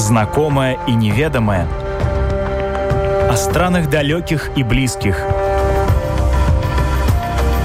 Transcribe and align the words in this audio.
Знакомое 0.00 0.78
и 0.88 0.92
неведомое. 0.92 1.68
О 3.28 3.36
странах 3.36 3.90
далеких 3.90 4.48
и 4.56 4.62
близких. 4.62 5.20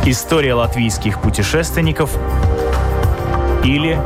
История 0.06 0.54
латвийских 0.54 1.22
путешественников 1.22 2.18
или 3.64 3.98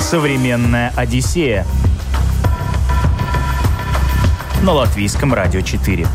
современная 0.00 0.94
Одиссея 0.96 1.66
на 4.62 4.72
латвийском 4.72 5.34
радио 5.34 5.60
4. 5.60 6.06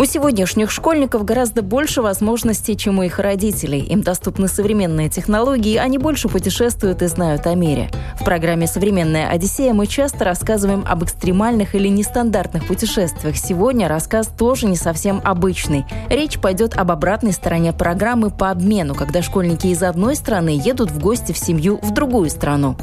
У 0.00 0.06
сегодняшних 0.06 0.70
школьников 0.70 1.26
гораздо 1.26 1.60
больше 1.60 2.00
возможностей, 2.00 2.74
чем 2.74 3.00
у 3.00 3.02
их 3.02 3.18
родителей. 3.18 3.80
Им 3.80 4.00
доступны 4.00 4.48
современные 4.48 5.10
технологии, 5.10 5.76
они 5.76 5.98
больше 5.98 6.30
путешествуют 6.30 7.02
и 7.02 7.06
знают 7.06 7.46
о 7.46 7.54
мире. 7.54 7.90
В 8.20 8.24
программе 8.24 8.66
«Современная 8.66 9.30
Одиссея» 9.30 9.72
мы 9.72 9.86
часто 9.86 10.26
рассказываем 10.26 10.84
об 10.86 11.02
экстремальных 11.02 11.74
или 11.74 11.88
нестандартных 11.88 12.66
путешествиях. 12.66 13.34
Сегодня 13.38 13.88
рассказ 13.88 14.28
тоже 14.28 14.66
не 14.66 14.76
совсем 14.76 15.22
обычный. 15.24 15.86
Речь 16.10 16.38
пойдет 16.38 16.76
об 16.76 16.90
обратной 16.90 17.32
стороне 17.32 17.72
программы 17.72 18.28
по 18.28 18.50
обмену, 18.50 18.94
когда 18.94 19.22
школьники 19.22 19.68
из 19.68 19.82
одной 19.82 20.16
страны 20.16 20.50
едут 20.50 20.90
в 20.90 21.00
гости 21.00 21.32
в 21.32 21.38
семью 21.38 21.80
в 21.82 21.94
другую 21.94 22.28
страну. 22.28 22.76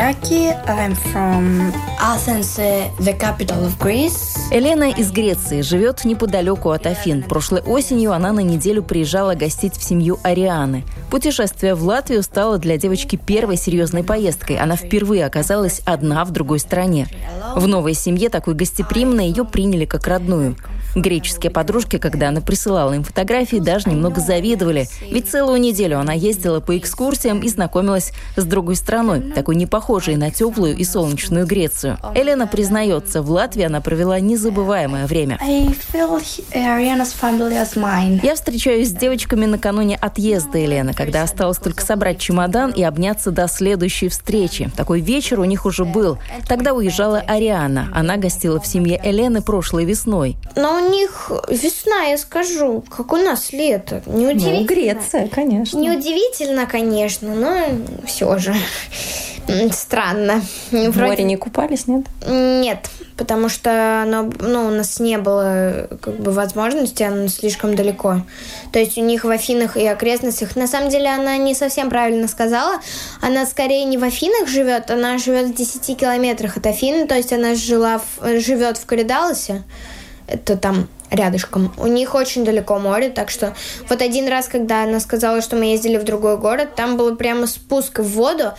Androulaki. 0.00 0.50
I'm 0.66 0.94
from 0.94 1.72
Athens, 2.00 2.56
the 2.56 3.16
capital 3.18 3.66
of 3.66 3.78
Greece. 3.78 4.38
Елена 4.50 4.90
из 4.90 5.12
Греции 5.12 5.60
живет 5.60 6.04
неподалеку 6.04 6.70
от 6.70 6.86
Афин. 6.86 7.22
Прошлой 7.22 7.60
осенью 7.60 8.12
она 8.12 8.32
на 8.32 8.40
неделю 8.40 8.82
приезжала 8.82 9.34
гостить 9.34 9.76
в 9.76 9.82
семью 9.82 10.18
Арианы. 10.22 10.84
Путешествие 11.10 11.74
в 11.74 11.84
Латвию 11.84 12.22
стало 12.22 12.58
для 12.58 12.78
девочки 12.78 13.16
первой 13.16 13.56
серьезной 13.56 14.02
поездкой. 14.02 14.56
Она 14.56 14.76
впервые 14.76 15.26
оказалась 15.26 15.82
одна 15.84 16.24
в 16.24 16.30
другой 16.30 16.60
стране. 16.60 17.06
В 17.54 17.66
новой 17.66 17.94
семье 17.94 18.30
такой 18.30 18.54
гостеприимной 18.54 19.28
ее 19.28 19.44
приняли 19.44 19.84
как 19.84 20.06
родную. 20.06 20.56
Греческие 20.94 21.50
подружки, 21.50 21.98
когда 21.98 22.28
она 22.28 22.40
присылала 22.40 22.92
им 22.92 23.04
фотографии, 23.04 23.56
даже 23.56 23.88
немного 23.90 24.20
завидовали. 24.20 24.88
Ведь 25.10 25.30
целую 25.30 25.60
неделю 25.60 25.98
она 25.98 26.12
ездила 26.12 26.60
по 26.60 26.76
экскурсиям 26.76 27.40
и 27.40 27.48
знакомилась 27.48 28.12
с 28.36 28.44
другой 28.44 28.76
страной, 28.76 29.20
такой 29.20 29.56
не 29.56 29.66
похожей 29.66 30.16
на 30.16 30.30
теплую 30.30 30.76
и 30.76 30.84
солнечную 30.84 31.46
Грецию. 31.46 31.98
Елена 32.14 32.46
признается, 32.46 33.22
в 33.22 33.30
Латвии 33.30 33.64
она 33.64 33.80
провела 33.80 34.18
незабываемое 34.20 35.06
время. 35.06 35.38
Я 38.22 38.34
встречаюсь 38.34 38.88
с 38.88 38.92
девочками 38.92 39.46
накануне 39.46 39.96
отъезда 39.96 40.58
Елены, 40.58 40.94
когда 40.94 41.22
осталось 41.22 41.58
только 41.58 41.84
собрать 41.84 42.18
чемодан 42.18 42.70
и 42.70 42.82
обняться 42.82 43.30
до 43.30 43.46
следующей 43.48 44.08
встречи. 44.08 44.70
Такой 44.76 45.00
вечер 45.00 45.40
у 45.40 45.44
них 45.44 45.66
уже 45.66 45.84
был. 45.84 46.18
Тогда 46.48 46.72
уезжала 46.72 47.18
Ариана. 47.26 47.88
Она 47.94 48.16
гостила 48.16 48.60
в 48.60 48.66
семье 48.66 49.00
Елены 49.02 49.42
прошлой 49.42 49.84
весной. 49.84 50.36
Но 50.56 50.79
у 50.80 50.90
них 50.90 51.30
весна, 51.48 52.04
я 52.04 52.18
скажу, 52.18 52.82
как 52.88 53.12
у 53.12 53.16
нас 53.16 53.52
лето. 53.52 54.02
Неудивительно. 54.06 54.60
Ну, 54.60 54.66
Греция, 54.66 55.28
конечно. 55.28 55.78
Неудивительно, 55.78 56.66
конечно, 56.66 57.34
но 57.34 57.64
все 58.06 58.38
же 58.38 58.54
странно. 59.72 60.42
В 60.70 60.90
Вроде... 60.90 61.00
море 61.00 61.24
не 61.24 61.36
купались, 61.36 61.86
нет? 61.86 62.06
Нет, 62.26 62.90
потому 63.16 63.48
что 63.48 64.02
оно, 64.02 64.30
ну, 64.40 64.66
у 64.66 64.70
нас 64.70 65.00
не 65.00 65.18
было 65.18 65.88
как 66.00 66.16
бы 66.16 66.32
возможности, 66.32 67.02
оно 67.02 67.28
слишком 67.28 67.74
далеко. 67.74 68.22
То 68.72 68.78
есть 68.78 68.96
у 68.98 69.02
них 69.02 69.24
в 69.24 69.30
Афинах 69.30 69.76
и 69.76 69.86
окрестностях, 69.86 70.56
на 70.56 70.66
самом 70.66 70.88
деле 70.88 71.08
она 71.08 71.36
не 71.36 71.54
совсем 71.54 71.90
правильно 71.90 72.28
сказала, 72.28 72.80
она 73.20 73.46
скорее 73.46 73.84
не 73.84 73.98
в 73.98 74.04
Афинах 74.04 74.48
живет, 74.48 74.90
она 74.90 75.18
живет 75.18 75.48
в 75.48 75.54
10 75.54 75.98
километрах 75.98 76.56
от 76.56 76.66
Афины, 76.66 77.06
то 77.06 77.14
есть 77.14 77.32
она 77.32 77.54
жила 77.54 78.00
в, 78.00 78.40
живет 78.40 78.78
в 78.78 78.86
Коридалосе, 78.86 79.62
это 80.30 80.56
там 80.56 80.88
рядышком. 81.10 81.72
У 81.76 81.86
них 81.86 82.14
очень 82.14 82.44
далеко 82.44 82.78
море, 82.78 83.10
так 83.10 83.30
что 83.30 83.54
вот 83.88 84.00
один 84.00 84.28
раз, 84.28 84.48
когда 84.48 84.84
она 84.84 85.00
сказала, 85.00 85.42
что 85.42 85.56
мы 85.56 85.66
ездили 85.66 85.96
в 85.96 86.04
другой 86.04 86.38
город, 86.38 86.74
там 86.76 86.96
был 86.96 87.16
прямо 87.16 87.46
спуск 87.46 87.98
в 87.98 88.08
воду, 88.08 88.52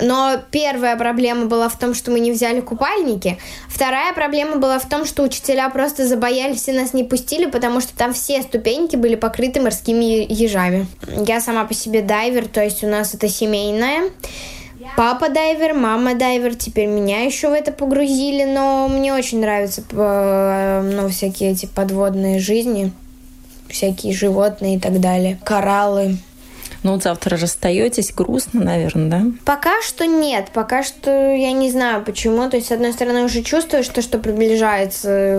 но 0.00 0.40
первая 0.50 0.96
проблема 0.96 1.46
была 1.46 1.68
в 1.68 1.78
том, 1.78 1.94
что 1.94 2.10
мы 2.10 2.20
не 2.20 2.32
взяли 2.32 2.60
купальники. 2.60 3.38
Вторая 3.68 4.12
проблема 4.14 4.56
была 4.56 4.78
в 4.78 4.88
том, 4.88 5.04
что 5.04 5.22
учителя 5.22 5.68
просто 5.68 6.06
забоялись 6.06 6.68
и 6.68 6.72
нас 6.72 6.94
не 6.94 7.04
пустили, 7.04 7.46
потому 7.46 7.80
что 7.80 7.94
там 7.96 8.14
все 8.14 8.42
ступеньки 8.42 8.96
были 8.96 9.16
покрыты 9.16 9.60
морскими 9.60 10.26
ежами. 10.32 10.86
Я 11.26 11.40
сама 11.40 11.64
по 11.64 11.74
себе 11.74 12.00
дайвер, 12.02 12.46
то 12.46 12.62
есть 12.62 12.82
у 12.84 12.86
нас 12.86 13.14
это 13.14 13.28
семейное. 13.28 14.10
Папа 14.96 15.28
дайвер, 15.28 15.74
мама 15.74 16.14
дайвер, 16.14 16.54
теперь 16.54 16.86
меня 16.86 17.20
еще 17.22 17.48
в 17.48 17.52
это 17.52 17.72
погрузили, 17.72 18.44
но 18.44 18.88
мне 18.88 19.14
очень 19.14 19.40
нравятся 19.40 19.82
э, 19.90 20.92
ну, 20.94 21.08
всякие 21.08 21.52
эти 21.52 21.66
подводные 21.66 22.38
жизни, 22.38 22.92
всякие 23.68 24.12
животные 24.12 24.76
и 24.76 24.78
так 24.78 25.00
далее, 25.00 25.38
кораллы. 25.44 26.18
Ну 26.82 26.92
вот 26.92 27.02
завтра 27.02 27.36
расстаетесь, 27.36 28.12
грустно, 28.12 28.64
наверное, 28.64 29.08
да? 29.08 29.22
Пока 29.44 29.80
что 29.82 30.04
нет, 30.06 30.48
пока 30.52 30.82
что 30.82 31.10
я 31.10 31.52
не 31.52 31.70
знаю 31.70 32.04
почему. 32.04 32.50
То 32.50 32.56
есть, 32.56 32.68
с 32.68 32.72
одной 32.72 32.92
стороны, 32.92 33.24
уже 33.24 33.42
чувствую, 33.42 33.84
что, 33.84 34.02
что 34.02 34.18
приближается 34.18 35.38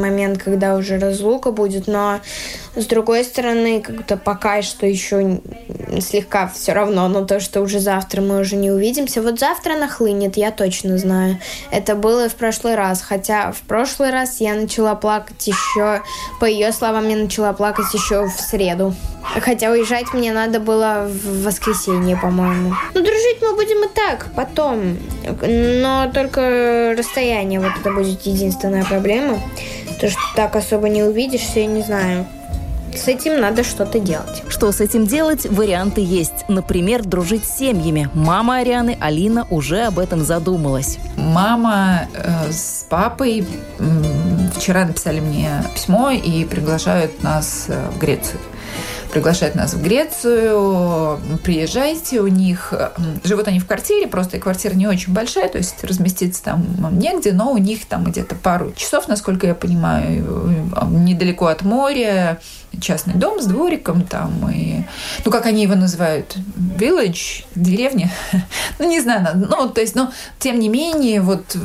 момент, 0.00 0.42
когда 0.42 0.76
уже 0.76 0.98
разлука 0.98 1.52
будет, 1.52 1.86
но 1.86 2.20
с 2.74 2.86
другой 2.86 3.24
стороны, 3.24 3.80
как-то 3.80 4.16
пока 4.16 4.62
что 4.62 4.86
еще 4.86 5.40
слегка 6.00 6.48
все 6.48 6.72
равно, 6.72 7.08
но 7.08 7.24
то, 7.24 7.40
что 7.40 7.60
уже 7.60 7.78
завтра 7.78 8.20
мы 8.20 8.40
уже 8.40 8.56
не 8.56 8.70
увидимся. 8.70 9.22
Вот 9.22 9.38
завтра 9.38 9.76
нахлынет, 9.76 10.36
я 10.36 10.50
точно 10.50 10.98
знаю. 10.98 11.38
Это 11.70 11.94
было 11.94 12.28
в 12.28 12.34
прошлый 12.34 12.74
раз, 12.74 13.02
хотя 13.02 13.52
в 13.52 13.60
прошлый 13.62 14.10
раз 14.10 14.40
я 14.40 14.54
начала 14.54 14.94
плакать 14.94 15.46
еще, 15.46 16.02
по 16.40 16.44
ее 16.44 16.72
словам, 16.72 17.08
я 17.08 17.16
начала 17.16 17.52
плакать 17.52 17.92
еще 17.92 18.26
в 18.26 18.40
среду. 18.40 18.94
Хотя 19.40 19.70
уезжать 19.70 20.12
мне 20.12 20.32
надо 20.32 20.60
было 20.60 20.79
в 21.08 21.44
воскресенье, 21.44 22.16
по-моему. 22.16 22.74
Ну, 22.94 23.00
дружить 23.00 23.38
мы 23.42 23.54
будем 23.54 23.84
и 23.84 23.88
так, 23.94 24.26
потом. 24.34 24.96
Но 25.42 26.10
только 26.12 26.94
расстояние 26.96 27.60
вот 27.60 27.72
это 27.80 27.92
будет 27.92 28.20
единственная 28.22 28.84
проблема. 28.84 29.38
То, 30.00 30.08
что 30.08 30.20
так 30.34 30.56
особо 30.56 30.88
не 30.88 31.02
увидишься, 31.02 31.60
я 31.60 31.66
не 31.66 31.82
знаю. 31.82 32.26
С 32.94 33.06
этим 33.06 33.40
надо 33.40 33.62
что-то 33.62 34.00
делать. 34.00 34.42
Что 34.48 34.72
с 34.72 34.80
этим 34.80 35.06
делать? 35.06 35.46
Варианты 35.46 36.00
есть. 36.00 36.44
Например, 36.48 37.04
дружить 37.04 37.44
с 37.44 37.58
семьями. 37.58 38.08
Мама 38.14 38.56
Арианы, 38.56 38.96
Алина, 39.00 39.46
уже 39.50 39.82
об 39.82 39.98
этом 39.98 40.22
задумалась. 40.24 40.98
Мама 41.16 42.08
э, 42.12 42.50
с 42.50 42.84
папой 42.88 43.46
э, 43.78 43.84
вчера 44.56 44.84
написали 44.84 45.20
мне 45.20 45.62
письмо 45.74 46.10
и 46.10 46.44
приглашают 46.44 47.22
нас 47.22 47.66
э, 47.68 47.90
в 47.90 47.98
Грецию 47.98 48.40
приглашают 49.10 49.54
нас 49.54 49.74
в 49.74 49.82
Грецию, 49.82 51.20
приезжайте, 51.42 52.20
у 52.20 52.28
них, 52.28 52.72
живут 53.24 53.48
они 53.48 53.60
в 53.60 53.66
квартире, 53.66 54.06
просто 54.06 54.38
квартира 54.38 54.74
не 54.74 54.86
очень 54.86 55.12
большая, 55.12 55.48
то 55.48 55.58
есть 55.58 55.82
разместиться 55.84 56.42
там 56.42 56.64
негде, 56.92 57.32
но 57.32 57.52
у 57.52 57.58
них 57.58 57.86
там 57.86 58.04
где-то 58.04 58.34
пару 58.34 58.72
часов, 58.72 59.08
насколько 59.08 59.46
я 59.46 59.54
понимаю, 59.54 60.72
недалеко 60.90 61.46
от 61.46 61.62
моря, 61.62 62.40
частный 62.80 63.14
дом 63.14 63.40
с 63.40 63.46
двориком 63.46 64.02
там, 64.02 64.48
и, 64.50 64.84
ну, 65.24 65.30
как 65.30 65.46
они 65.46 65.62
его 65.62 65.74
называют, 65.74 66.36
village, 66.56 67.44
деревня, 67.54 68.10
ну, 68.78 68.88
не 68.88 69.00
знаю, 69.00 69.26
ну, 69.34 69.68
то 69.68 69.80
есть, 69.80 69.94
но, 69.94 70.12
тем 70.38 70.58
не 70.58 70.68
менее, 70.68 71.20
вот 71.20 71.56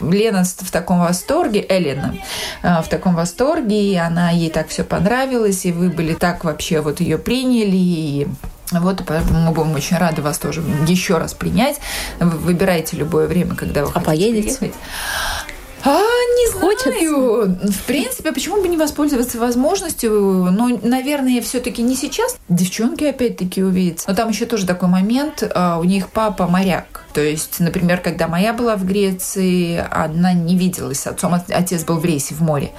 Лена 0.00 0.44
в 0.44 0.70
таком 0.70 1.00
восторге, 1.00 1.64
Элена 1.68 2.14
в 2.62 2.86
таком 2.88 3.14
восторге, 3.14 3.92
и 3.92 3.96
она, 3.96 4.30
ей 4.30 4.50
так 4.50 4.68
все 4.68 4.84
понравилось, 4.84 5.64
и 5.64 5.72
вы 5.72 5.90
были 5.90 6.14
так 6.14 6.44
вообще 6.44 6.80
вот 6.80 7.00
ее 7.00 7.18
приняли, 7.18 7.76
и 7.76 8.26
вот, 8.72 9.02
мы 9.30 9.52
будем 9.52 9.74
очень 9.74 9.96
рады 9.96 10.22
вас 10.22 10.38
тоже 10.38 10.62
еще 10.86 11.18
раз 11.18 11.34
принять. 11.34 11.78
Выбирайте 12.18 12.96
любое 12.96 13.26
время, 13.26 13.54
когда 13.54 13.84
вы 13.84 13.90
а 13.90 14.00
хотите 14.00 14.06
поедете? 14.06 14.58
Приехать. 14.58 14.74
А, 15.84 16.00
не 16.42 16.52
знаю. 16.52 17.58
В 17.62 17.82
принципе, 17.86 18.32
почему 18.32 18.60
бы 18.60 18.68
не 18.68 18.76
воспользоваться 18.76 19.38
возможностью? 19.38 20.48
Ну, 20.50 20.80
наверное, 20.82 21.40
все-таки 21.40 21.82
не 21.82 21.94
сейчас. 21.96 22.36
Девчонки 22.48 23.04
опять-таки 23.04 23.62
увидятся. 23.62 24.08
Но 24.08 24.14
там 24.14 24.30
еще 24.30 24.46
тоже 24.46 24.66
такой 24.66 24.88
момент. 24.88 25.42
А, 25.54 25.78
у 25.78 25.84
них 25.84 26.10
папа 26.10 26.46
моряк. 26.46 27.01
То 27.12 27.20
есть, 27.20 27.60
например, 27.60 27.98
когда 28.00 28.26
моя 28.28 28.52
была 28.52 28.76
в 28.76 28.86
Греции, 28.86 29.84
она 29.90 30.32
не 30.32 30.56
виделась 30.56 31.00
с 31.00 31.06
отцом, 31.06 31.34
отец 31.34 31.84
был 31.84 31.98
в 31.98 32.04
рейсе 32.04 32.34
в 32.34 32.40
море. 32.40 32.70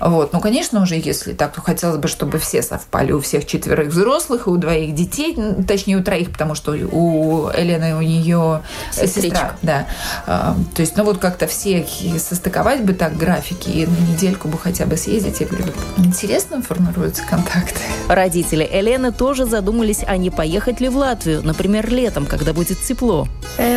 Вот. 0.00 0.32
Ну, 0.32 0.40
конечно, 0.40 0.82
уже 0.82 0.96
если 0.96 1.32
так, 1.32 1.52
то 1.52 1.60
хотелось 1.60 1.98
бы, 1.98 2.08
чтобы 2.08 2.38
все 2.38 2.62
совпали, 2.62 3.12
у 3.12 3.20
всех 3.20 3.46
четверых 3.46 3.88
взрослых, 3.88 4.46
и 4.46 4.50
у 4.50 4.56
двоих 4.56 4.94
детей, 4.94 5.36
точнее, 5.66 5.96
у 5.96 6.02
троих, 6.02 6.30
потому 6.30 6.54
что 6.54 6.72
у 6.72 7.48
Елены 7.50 7.96
у 7.96 8.00
нее 8.00 8.62
сестра. 8.92 9.56
Да. 9.62 9.86
А, 10.26 10.56
то 10.74 10.82
есть, 10.82 10.96
ну, 10.96 11.04
вот 11.04 11.18
как-то 11.18 11.46
все 11.46 11.86
состыковать 12.18 12.82
бы 12.82 12.92
так 12.94 13.16
графики, 13.16 13.70
и 13.70 13.86
на 13.86 13.96
недельку 14.12 14.48
бы 14.48 14.58
хотя 14.58 14.86
бы 14.86 14.96
съездить. 14.96 15.40
Я 15.40 15.46
говорю, 15.46 15.66
интересно 15.96 16.62
формируются 16.62 17.22
контакты. 17.28 17.80
Родители 18.08 18.68
Елены 18.70 19.12
тоже 19.12 19.46
задумались, 19.46 20.04
а 20.06 20.16
не 20.16 20.30
поехать 20.30 20.80
ли 20.80 20.88
в 20.88 20.96
Латвию, 20.96 21.42
например, 21.42 21.88
летом, 21.90 22.26
когда 22.26 22.52
будет 22.52 22.80
тепло. 22.82 23.28
Uh, 23.56 23.67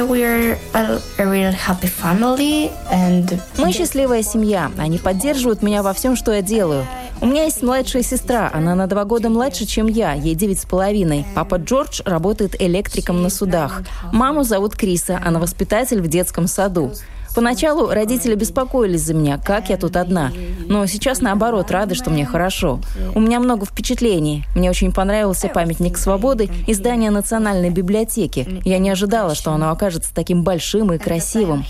Мы 3.57 3.73
счастливая 3.73 4.23
семья. 4.23 4.71
Они 4.77 4.97
поддерживают 4.97 5.61
меня 5.61 5.83
во 5.83 5.91
всем, 5.91 6.15
что 6.15 6.31
я 6.31 6.41
делаю. 6.41 6.87
У 7.19 7.25
меня 7.25 7.43
есть 7.43 7.61
младшая 7.61 8.01
сестра, 8.01 8.49
она 8.53 8.73
на 8.73 8.87
два 8.87 9.03
года 9.03 9.29
младше, 9.29 9.65
чем 9.65 9.87
я, 9.87 10.13
ей 10.13 10.33
девять 10.33 10.61
с 10.61 10.65
половиной. 10.65 11.25
Папа 11.35 11.55
Джордж 11.55 12.01
работает 12.05 12.55
электриком 12.61 13.21
на 13.21 13.29
судах. 13.29 13.81
Маму 14.13 14.43
зовут 14.43 14.77
Криса, 14.77 15.21
она 15.23 15.39
воспитатель 15.39 16.01
в 16.01 16.07
детском 16.07 16.47
саду. 16.47 16.93
Поначалу 17.35 17.87
родители 17.89 18.35
беспокоились 18.35 19.01
за 19.01 19.13
меня, 19.13 19.37
как 19.37 19.69
я 19.69 19.77
тут 19.77 19.95
одна. 19.95 20.31
Но 20.67 20.85
сейчас, 20.85 21.21
наоборот, 21.21 21.71
рады, 21.71 21.95
что 21.95 22.09
мне 22.09 22.25
хорошо. 22.25 22.79
У 23.15 23.19
меня 23.19 23.39
много 23.39 23.65
впечатлений. 23.65 24.45
Мне 24.55 24.69
очень 24.69 24.91
понравился 24.91 25.47
памятник 25.47 25.97
свободы 25.97 26.49
и 26.67 26.73
здание 26.73 27.11
Национальной 27.11 27.69
библиотеки. 27.69 28.61
Я 28.65 28.79
не 28.79 28.89
ожидала, 28.89 29.35
что 29.35 29.51
оно 29.51 29.71
окажется 29.71 30.13
таким 30.13 30.43
большим 30.43 30.93
и 30.93 30.97
красивым. 30.97 31.65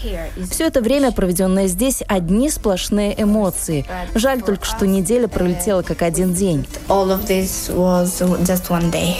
Все 0.50 0.68
это 0.68 0.81
время, 0.81 1.12
проведенное 1.12 1.68
здесь, 1.68 2.04
одни 2.08 2.50
сплошные 2.50 3.22
эмоции. 3.22 3.86
Жаль 4.16 4.42
только, 4.42 4.66
что 4.66 4.88
неделя 4.88 5.28
пролетела 5.28 5.81
как 5.81 6.02
один 6.02 6.34
день. 6.34 6.66
All 6.88 7.10
of 7.10 7.28
this 7.28 7.69
was 7.69 8.22
just 8.46 8.69
one 8.69 8.92
day 8.92 9.16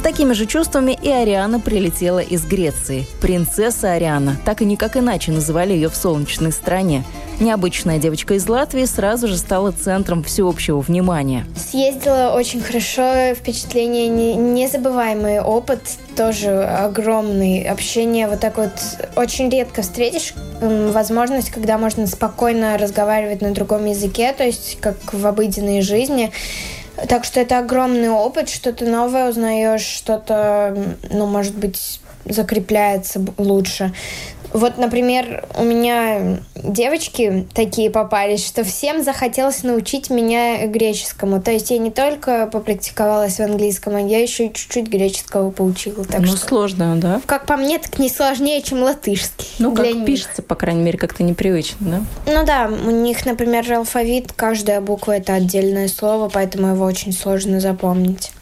такими 0.00 0.32
же 0.32 0.46
чувствами 0.46 0.98
и 1.00 1.10
Ариана 1.10 1.60
прилетела 1.60 2.18
из 2.18 2.44
Греции. 2.44 3.06
Принцесса 3.20 3.92
Ариана, 3.92 4.36
так 4.44 4.62
и 4.62 4.64
никак 4.64 4.96
иначе 4.96 5.32
называли 5.32 5.72
ее 5.72 5.88
в 5.88 5.96
солнечной 5.96 6.52
стране. 6.52 7.04
Необычная 7.38 7.98
девочка 7.98 8.34
из 8.34 8.48
Латвии 8.48 8.86
сразу 8.86 9.28
же 9.28 9.36
стала 9.36 9.70
центром 9.70 10.22
всеобщего 10.22 10.80
внимания. 10.80 11.44
Съездила 11.54 12.32
очень 12.34 12.62
хорошо, 12.62 13.34
впечатление 13.34 14.08
незабываемый 14.08 15.40
опыт, 15.40 15.80
тоже 16.16 16.64
огромный. 16.64 17.64
Общение 17.64 18.26
вот 18.26 18.40
так 18.40 18.56
вот 18.56 18.72
очень 19.16 19.50
редко 19.50 19.82
встретишь 19.82 20.32
возможность, 20.60 21.50
когда 21.50 21.76
можно 21.76 22.06
спокойно 22.06 22.78
разговаривать 22.78 23.42
на 23.42 23.52
другом 23.52 23.84
языке, 23.84 24.32
то 24.32 24.44
есть 24.44 24.78
как 24.80 24.96
в 25.12 25.26
обыденной 25.26 25.82
жизни. 25.82 26.32
Так 27.08 27.24
что 27.24 27.40
это 27.40 27.58
огромный 27.58 28.08
опыт, 28.08 28.48
что-то 28.48 28.86
новое 28.86 29.28
узнаешь, 29.28 29.82
что-то, 29.82 30.96
ну, 31.10 31.26
может 31.26 31.54
быть, 31.54 32.00
закрепляется 32.24 33.20
лучше. 33.36 33.92
Вот, 34.52 34.78
например, 34.78 35.44
у 35.56 35.64
меня 35.64 36.38
девочки 36.54 37.46
такие 37.52 37.90
попались, 37.90 38.46
что 38.46 38.64
всем 38.64 39.02
захотелось 39.02 39.62
научить 39.62 40.10
меня 40.10 40.66
греческому. 40.66 41.42
То 41.42 41.50
есть 41.50 41.70
я 41.70 41.78
не 41.78 41.90
только 41.90 42.46
попрактиковалась 42.46 43.36
в 43.36 43.40
английском, 43.40 43.96
а 43.96 44.00
я 44.00 44.20
еще 44.20 44.46
и 44.46 44.54
чуть-чуть 44.54 44.88
греческого 44.88 45.50
поучила. 45.50 46.04
Так 46.04 46.20
ну, 46.20 46.28
что... 46.28 46.48
сложно, 46.48 46.96
да? 46.96 47.20
Как 47.26 47.46
по 47.46 47.56
мне, 47.56 47.78
так 47.78 47.98
не 47.98 48.08
сложнее, 48.08 48.62
чем 48.62 48.82
латышский. 48.82 49.48
Ну, 49.58 49.74
как 49.74 49.86
них. 49.86 50.06
пишется, 50.06 50.42
по 50.42 50.54
крайней 50.54 50.82
мере, 50.82 50.98
как-то 50.98 51.22
непривычно, 51.22 51.76
да? 52.26 52.32
Ну 52.32 52.46
да, 52.46 52.68
у 52.68 52.90
них, 52.90 53.26
например, 53.26 53.70
алфавит, 53.72 54.32
каждая 54.32 54.80
буква— 54.80 55.12
это 55.16 55.34
отдельное 55.34 55.88
слово, 55.88 56.28
поэтому 56.28 56.68
его 56.68 56.84
очень 56.84 57.12
сложно 57.12 57.60
запомнить. 57.60 58.32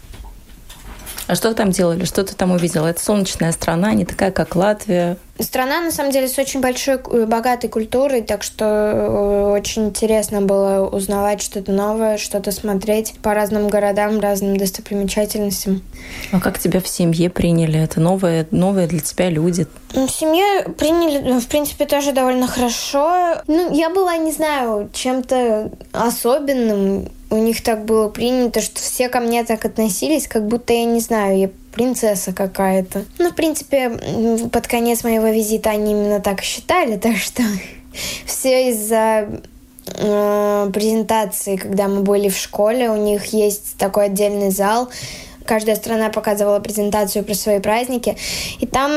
А 1.27 1.35
что 1.37 1.55
там 1.55 1.71
делали? 1.71 2.05
Что 2.05 2.23
ты 2.23 2.35
там 2.35 2.53
увидела? 2.53 2.87
Это 2.87 3.03
солнечная 3.03 3.53
страна, 3.53 3.93
не 3.95 4.05
такая, 4.05 4.31
как 4.31 4.57
Латвия. 4.57 5.17
Страна, 5.41 5.81
на 5.81 5.91
самом 5.91 6.13
деле, 6.13 6.29
с 6.29 6.39
очень 6.39 6.61
большой, 6.61 6.95
э, 6.95 7.27
богатой 7.27 7.69
культурой, 7.69 8.23
так 8.23 8.45
что 8.45 8.65
э, 8.65 9.53
очень 9.53 9.87
интересно 9.87 10.41
было 10.41 10.87
узнавать 10.87 11.43
что-то 11.43 11.73
новое, 11.73 12.19
что-то 12.19 12.53
смотреть 12.53 13.15
по 13.21 13.35
разным 13.35 13.69
городам, 13.69 14.21
разным 14.21 14.57
достопримечательностям. 14.57 15.83
А 16.31 16.39
как 16.39 16.61
тебя 16.61 16.81
в 16.81 16.87
семье 16.87 17.31
приняли? 17.31 17.81
Это 17.81 18.01
новые, 18.01 18.47
новые 18.53 18.87
для 18.87 19.01
тебя 19.01 19.29
люди? 19.29 19.67
В 19.93 20.09
семье 20.09 20.69
приняли, 20.79 21.19
ну, 21.19 21.41
в 21.41 21.47
принципе, 21.49 21.87
тоже 21.87 22.13
довольно 22.13 22.47
хорошо. 22.47 23.43
Ну, 23.49 23.75
я 23.75 23.91
была, 23.91 24.17
не 24.17 24.31
знаю, 24.31 24.89
чем-то 24.93 25.73
особенным. 25.93 27.09
У 27.31 27.37
них 27.37 27.61
так 27.65 27.85
было 27.85 28.09
принято, 28.09 28.61
что 28.61 28.81
все 28.81 29.09
ко 29.09 29.19
мне 29.19 29.43
так 29.43 29.65
относились, 29.65 30.29
как 30.29 30.47
будто 30.47 30.73
я 30.73 30.85
не 30.85 31.01
знаю, 31.01 31.39
я 31.39 31.51
принцесса 31.75 32.33
какая-то. 32.33 33.05
Ну, 33.19 33.31
в 33.31 33.35
принципе, 33.35 33.91
под 34.53 34.67
конец 34.67 35.05
моего 35.05 35.29
визита 35.29 35.71
они 35.71 35.93
именно 35.93 36.21
так 36.21 36.43
считали, 36.43 36.97
так 36.99 37.17
что 37.17 37.43
все 38.25 38.71
из-за 38.71 39.29
э, 39.87 40.71
презентации, 40.73 41.57
когда 41.57 41.89
мы 41.89 42.03
были 42.03 42.29
в 42.29 42.37
школе, 42.37 42.91
у 42.91 42.97
них 42.97 43.27
есть 43.27 43.77
такой 43.77 44.07
отдельный 44.07 44.51
зал, 44.51 44.89
каждая 45.45 45.77
страна 45.77 46.11
показывала 46.11 46.61
презентацию 46.61 47.25
про 47.25 47.35
свои 47.35 47.61
праздники, 47.61 48.17
и 48.61 48.67
там 48.67 48.93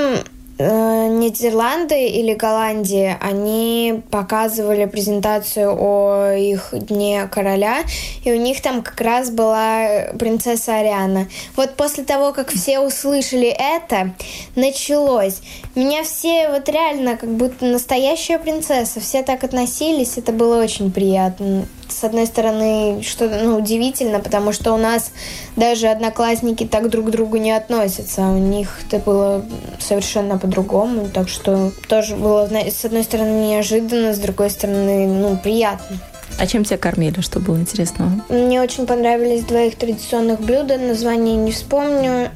Нидерланды 0.59 2.07
или 2.07 2.33
Голландии, 2.33 3.15
они 3.21 4.01
показывали 4.09 4.85
презентацию 4.85 5.75
о 5.77 6.31
их 6.31 6.69
Дне 6.71 7.27
Короля, 7.31 7.83
и 8.23 8.31
у 8.31 8.37
них 8.37 8.61
там 8.61 8.81
как 8.81 8.99
раз 9.01 9.29
была 9.29 10.07
принцесса 10.17 10.77
Ариана. 10.77 11.27
Вот 11.55 11.75
после 11.75 12.03
того, 12.03 12.33
как 12.33 12.49
все 12.49 12.79
услышали 12.79 13.47
это, 13.47 14.15
началось. 14.55 15.41
Меня 15.75 16.03
все 16.03 16.49
вот 16.49 16.67
реально 16.69 17.17
как 17.17 17.29
будто 17.29 17.65
настоящая 17.65 18.39
принцесса, 18.39 18.99
все 18.99 19.21
так 19.21 19.43
относились, 19.43 20.17
это 20.17 20.31
было 20.31 20.63
очень 20.63 20.91
приятно 20.91 21.67
с 21.89 22.03
одной 22.03 22.25
стороны, 22.25 23.01
что 23.03 23.29
ну, 23.29 23.57
удивительно, 23.57 24.19
потому 24.19 24.51
что 24.51 24.73
у 24.73 24.77
нас 24.77 25.11
даже 25.55 25.87
одноклассники 25.87 26.65
так 26.65 26.89
друг 26.89 27.07
к 27.07 27.09
другу 27.09 27.37
не 27.37 27.51
относятся. 27.51 28.21
У 28.23 28.37
них 28.37 28.79
это 28.85 28.99
было 28.99 29.45
совершенно 29.79 30.37
по-другому. 30.37 31.09
Так 31.13 31.29
что 31.29 31.71
тоже 31.87 32.15
было, 32.15 32.47
с 32.47 32.85
одной 32.85 33.03
стороны, 33.03 33.49
неожиданно, 33.49 34.13
с 34.13 34.19
другой 34.19 34.49
стороны, 34.49 35.07
ну, 35.07 35.37
приятно. 35.37 35.97
А 36.39 36.45
чем 36.45 36.63
тебя 36.63 36.77
кормили? 36.77 37.21
Что 37.21 37.39
было 37.39 37.57
интересного? 37.57 38.11
Мне 38.29 38.61
очень 38.61 38.85
понравились 38.85 39.43
два 39.43 39.61
их 39.61 39.75
традиционных 39.75 40.39
блюда. 40.39 40.77
Название 40.77 41.35
не 41.35 41.51
вспомню. 41.51 42.29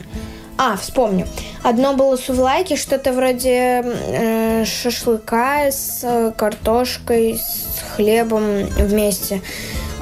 А, 0.57 0.75
вспомню. 0.77 1.27
Одно 1.63 1.93
было 1.93 2.15
сувлайки, 2.17 2.75
что-то 2.75 3.13
вроде 3.13 3.83
э, 3.83 4.65
шашлыка 4.65 5.71
с 5.71 6.33
картошкой, 6.37 7.39
с 7.39 7.70
хлебом 7.95 8.65
вместе. 8.77 9.41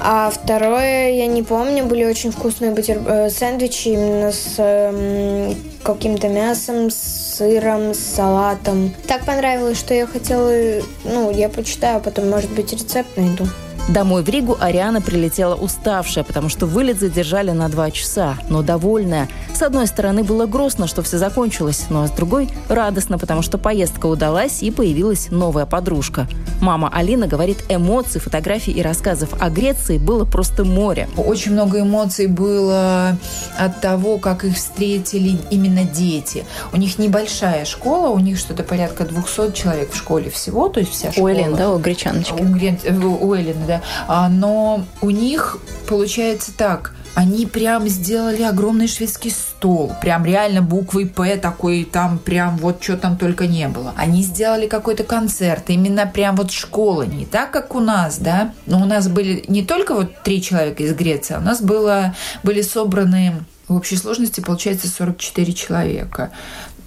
А 0.01 0.29
второе, 0.29 1.11
я 1.11 1.27
не 1.27 1.43
помню, 1.43 1.85
были 1.85 2.05
очень 2.05 2.31
вкусные 2.31 2.71
бутер... 2.71 3.01
Э, 3.05 3.29
сэндвичи 3.29 3.89
именно 3.89 4.31
с 4.31 4.55
э, 4.57 5.53
каким-то 5.83 6.29
мясом, 6.29 6.89
с 6.89 7.35
сыром, 7.37 7.93
с 7.93 7.99
салатом. 7.99 8.93
Так 9.07 9.25
понравилось, 9.25 9.77
что 9.77 9.93
я 9.93 10.07
хотела, 10.07 10.81
ну, 11.03 11.31
я 11.31 11.49
почитаю, 11.49 11.99
потом, 11.99 12.29
может 12.29 12.49
быть, 12.51 12.71
рецепт 12.71 13.09
найду. 13.17 13.45
Домой 13.89 14.21
в 14.21 14.29
Ригу 14.29 14.55
Ариана 14.59 15.01
прилетела 15.01 15.55
уставшая, 15.55 16.23
потому 16.23 16.47
что 16.47 16.67
вылет 16.67 16.99
задержали 16.99 17.49
на 17.49 17.69
два 17.69 17.89
часа, 17.89 18.37
но 18.47 18.61
довольная. 18.61 19.27
С 19.51 19.63
одной 19.63 19.87
стороны, 19.87 20.23
было 20.23 20.45
грустно, 20.45 20.85
что 20.85 21.01
все 21.01 21.17
закончилось, 21.17 21.87
но 21.89 22.05
с 22.05 22.11
другой– 22.11 22.49
радостно, 22.69 23.17
потому 23.17 23.41
что 23.41 23.57
поездка 23.57 24.05
удалась 24.05 24.61
и 24.61 24.69
появилась 24.69 25.29
новая 25.31 25.65
подружка. 25.65 26.27
Мама 26.61 26.91
Алина 26.93 27.25
говорит, 27.25 27.63
эмоций, 27.79 28.21
фотографий 28.21 28.71
и 28.71 28.81
рассказов 28.81 29.33
о 29.39 29.49
Греции 29.49 29.97
было 29.97 30.25
просто 30.25 30.63
море. 30.63 31.09
Очень 31.17 31.53
много 31.53 31.81
эмоций 31.81 32.27
было 32.27 33.17
от 33.57 33.81
того, 33.81 34.17
как 34.19 34.43
их 34.43 34.55
встретили 34.55 35.39
именно 35.49 35.83
дети. 35.83 36.45
У 36.71 36.77
них 36.77 36.99
небольшая 36.99 37.65
школа, 37.65 38.09
у 38.09 38.19
них 38.19 38.37
что-то 38.37 38.63
порядка 38.63 39.05
200 39.05 39.53
человек 39.53 39.91
в 39.91 39.95
школе 39.95 40.29
всего, 40.29 40.69
то 40.69 40.79
есть 40.79 40.91
вся 40.91 41.11
школа. 41.11 41.25
У 41.25 41.31
Элен, 41.31 41.55
да, 41.55 41.71
у 41.71 41.79
гречаночки. 41.79 42.41
У, 42.41 43.27
у 43.27 43.33
Эллен, 43.33 43.57
да. 43.67 43.81
А, 44.07 44.29
но 44.29 44.85
у 45.01 45.09
них 45.09 45.57
получается 45.87 46.51
так. 46.55 46.93
Они 47.19 47.45
прям 47.45 47.85
сделали 47.89 48.43
огромный 48.43 48.87
шведский 48.87 49.29
стол. 49.29 49.91
Прям 49.99 50.23
реально 50.23 50.61
буквой 50.61 51.05
П 51.05 51.35
такой, 51.35 51.83
там 51.83 52.17
прям 52.17 52.55
вот 52.55 52.81
что 52.81 52.95
там 52.95 53.17
только 53.17 53.45
не 53.45 53.67
было. 53.67 53.93
Они 53.97 54.23
сделали 54.23 54.67
какой-то 54.67 55.03
концерт. 55.03 55.65
Именно 55.67 56.05
прям 56.05 56.37
вот 56.37 56.51
школа. 56.51 57.01
Не 57.01 57.25
так, 57.25 57.51
как 57.51 57.75
у 57.75 57.81
нас, 57.81 58.19
да. 58.19 58.53
Но 58.65 58.81
у 58.81 58.85
нас 58.85 59.09
были 59.09 59.43
не 59.49 59.65
только 59.65 59.95
вот 59.95 60.23
три 60.23 60.41
человека 60.41 60.81
из 60.83 60.93
Греции. 60.95 61.33
А 61.33 61.39
у 61.39 61.41
нас 61.41 61.61
было, 61.61 62.15
были 62.43 62.61
собраны 62.61 63.33
в 63.67 63.75
общей 63.75 63.97
сложности, 63.97 64.39
получается, 64.39 64.87
44 64.87 65.51
человека 65.51 66.31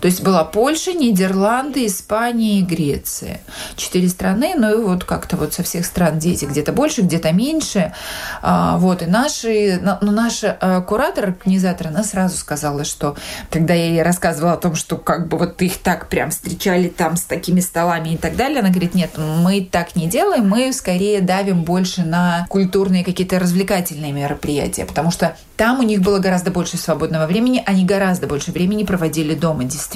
То 0.02 0.06
есть 0.06 0.21
была 0.21 0.42
Польша, 0.42 0.92
Нидерланды, 0.92 1.87
Испания 1.87 2.59
и 2.59 2.62
Греция. 2.62 3.40
Четыре 3.76 4.09
страны, 4.09 4.54
ну 4.56 4.80
и 4.80 4.82
вот 4.82 5.04
как-то 5.04 5.37
вот 5.37 5.54
со 5.54 5.62
всех 5.62 5.87
стран 5.87 6.18
дети 6.18 6.44
где-то 6.44 6.73
больше, 6.73 7.02
где-то 7.02 7.30
меньше. 7.32 7.94
А, 8.42 8.78
вот, 8.78 9.02
и 9.02 9.06
наши, 9.06 9.80
ну, 9.80 10.11
наша 10.11 10.59
а, 10.61 10.80
куратор, 10.80 11.26
организатор, 11.26 11.87
она 11.87 12.02
сразу 12.02 12.37
сказала, 12.37 12.82
что 12.82 13.16
когда 13.49 13.75
я 13.75 13.90
ей 13.90 14.02
рассказывала 14.02 14.54
о 14.54 14.56
том, 14.56 14.75
что 14.75 14.97
как 14.97 15.28
бы 15.28 15.38
вот 15.38 15.62
их 15.62 15.78
так 15.78 16.09
прям 16.09 16.30
встречали 16.30 16.88
там 16.88 17.14
с 17.14 17.23
такими 17.23 17.61
столами 17.61 18.14
и 18.14 18.16
так 18.16 18.35
далее, 18.35 18.59
она 18.59 18.71
говорит, 18.71 18.97
нет, 18.97 19.12
мы 19.16 19.61
так 19.61 19.94
не 19.94 20.09
делаем, 20.09 20.49
мы 20.49 20.73
скорее 20.73 21.21
давим 21.21 21.62
больше 21.62 22.02
на 22.02 22.44
культурные 22.49 23.04
какие-то 23.04 23.38
развлекательные 23.38 24.11
мероприятия, 24.11 24.85
потому 24.85 25.12
что 25.12 25.37
там 25.56 25.78
у 25.78 25.85
них 25.85 26.00
было 26.00 26.18
гораздо 26.18 26.50
больше 26.50 26.76
свободного 26.76 27.26
времени, 27.26 27.62
они 27.64 27.85
гораздо 27.85 28.26
больше 28.26 28.50
времени 28.50 28.82
проводили 28.82 29.37
дома, 29.37 29.62
действительно. 29.62 29.91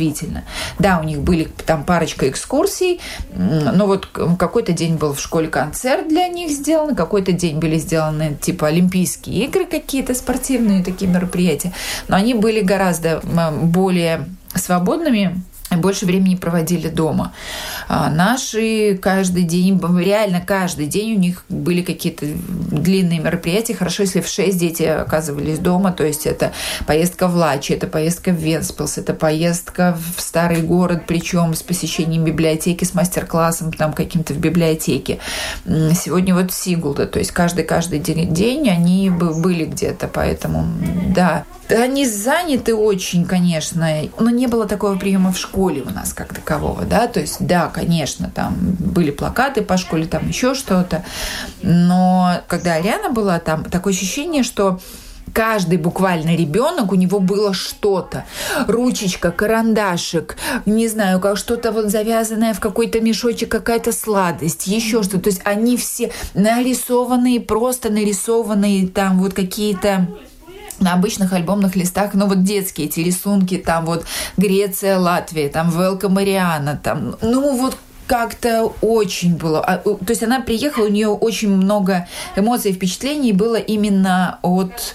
Да, 0.79 0.99
у 1.01 1.05
них 1.05 1.21
были 1.21 1.49
там 1.65 1.85
парочка 1.85 2.29
экскурсий, 2.29 3.01
но 3.35 3.87
вот 3.87 4.07
какой-то 4.07 4.73
день 4.73 4.97
был 4.97 5.15
в 5.15 5.21
школе 5.21 5.49
концерт 5.49 6.09
для 6.09 6.29
них 6.29 6.51
сделан, 6.51 6.95
какой-то 6.95 7.33
день 7.33 7.59
были 7.59 7.79
сделаны 7.79 8.37
типа 8.41 8.69
Олимпийские 8.69 9.45
игры 9.45 9.67
какие-то 9.67 10.15
спортивные 10.15 10.83
такие 10.85 11.11
мероприятия, 11.11 11.73
но 12.09 12.17
они 12.17 12.35
были 12.35 12.61
гораздо 12.61 13.21
более 13.63 14.27
свободными 14.55 15.43
больше 15.71 16.07
времени 16.07 16.37
проводили 16.37 16.89
дома. 16.89 17.33
А 17.89 18.09
наши 18.09 18.99
каждый 19.01 19.43
день, 19.43 19.81
реально 19.99 20.41
каждый 20.41 20.87
день 20.87 21.17
у 21.17 21.19
них 21.19 21.45
были 21.49 21.83
какие-то 21.83 22.27
длинные 22.27 23.19
мероприятия. 23.19 23.75
Хорошо, 23.75 24.05
если 24.05 24.21
в 24.21 24.29
6 24.29 24.59
дети 24.59 24.85
оказывались 24.85 25.59
дома, 25.59 25.93
то 25.93 26.05
есть 26.05 26.27
это 26.27 26.53
поездка 26.87 27.27
в 27.29 27.35
Лачи, 27.35 27.75
это 27.75 27.87
поездка 27.87 28.31
в 28.31 28.37
Венспилс, 28.37 28.99
это 28.99 29.13
поездка 29.13 29.99
в 30.17 30.21
старый 30.21 30.63
город, 30.63 31.03
причем 31.07 31.55
с 31.55 31.63
посещением 31.63 32.25
библиотеки, 32.25 32.85
с 32.85 32.95
мастер-классом 32.95 33.73
там 33.73 33.93
каким-то 33.93 34.35
в 34.35 34.39
библиотеке. 34.39 35.19
Сегодня 35.65 36.35
вот 36.35 36.53
Сигулда, 36.53 37.07
то 37.07 37.19
есть 37.19 37.33
каждый-каждый 37.33 37.99
день 37.99 38.69
они 38.69 39.11
были 39.11 39.65
где-то, 39.65 40.09
поэтому 40.09 40.67
да. 41.15 41.45
Они 41.69 42.07
заняты 42.07 42.75
очень, 42.75 43.25
конечно, 43.25 43.89
но 44.19 44.31
не 44.31 44.47
было 44.47 44.67
такого 44.67 44.97
приема 44.97 45.33
в 45.33 45.39
школе 45.39 45.83
у 45.83 45.91
нас 45.91 46.13
как 46.13 46.33
такового, 46.33 46.85
да, 46.85 47.07
то 47.09 47.21
есть, 47.21 47.37
да, 47.41 47.69
конечно, 47.69 48.31
там 48.35 48.55
были 48.59 49.11
плакаты 49.11 49.63
по 49.63 49.77
школе, 49.77 50.07
там 50.07 50.29
еще 50.29 50.55
что-то, 50.55 51.05
но 51.63 52.41
когда 52.47 52.75
Ариана 52.75 53.11
была 53.11 53.41
там, 53.41 53.65
такое 53.65 53.93
ощущение, 53.93 54.43
что 54.43 54.79
каждый 55.33 55.77
буквально 55.77 56.35
ребенок, 56.35 56.93
у 56.93 56.95
него 56.95 57.21
было 57.21 57.53
что-то. 57.53 58.25
Ручечка, 58.67 59.31
карандашик, 59.31 60.37
не 60.65 60.89
знаю, 60.89 61.21
как 61.21 61.37
что-то 61.37 61.73
вот 61.73 61.91
завязанное 61.91 62.55
в 62.55 62.61
какой-то 62.61 63.01
мешочек, 63.01 63.51
какая-то 63.51 63.93
сладость, 63.93 64.67
еще 64.67 65.03
что-то. 65.03 65.25
То 65.25 65.31
есть 65.31 65.43
они 65.45 65.77
все 65.77 66.13
нарисованные, 66.35 67.41
просто 67.41 67.91
нарисованные 67.91 68.89
там 68.89 69.19
вот 69.19 69.35
какие-то 69.35 70.07
на 70.81 70.95
обычных 70.95 71.33
альбомных 71.33 71.77
листах, 71.77 72.15
ну 72.15 72.27
вот 72.27 72.43
детские 72.43 72.89
эти 72.89 73.01
рисунки, 73.01 73.57
там 73.57 73.87
вот 73.87 74.05
Греция, 74.37 74.99
Латвия, 74.99 75.49
там 75.49 75.71
Велка 75.71 76.09
Мариана, 76.09 76.81
там, 76.83 77.17
ну 77.21 77.57
вот 77.57 77.77
как-то 78.07 78.73
очень 78.81 79.37
было. 79.37 79.61
А, 79.61 79.79
то 79.79 79.97
есть 80.09 80.23
она 80.23 80.41
приехала, 80.41 80.87
у 80.87 80.91
нее 80.91 81.09
очень 81.09 81.51
много 81.51 82.09
эмоций 82.37 82.71
и 82.71 82.75
впечатлений 82.75 83.33
было 83.33 83.57
именно 83.57 84.39
от 84.43 84.95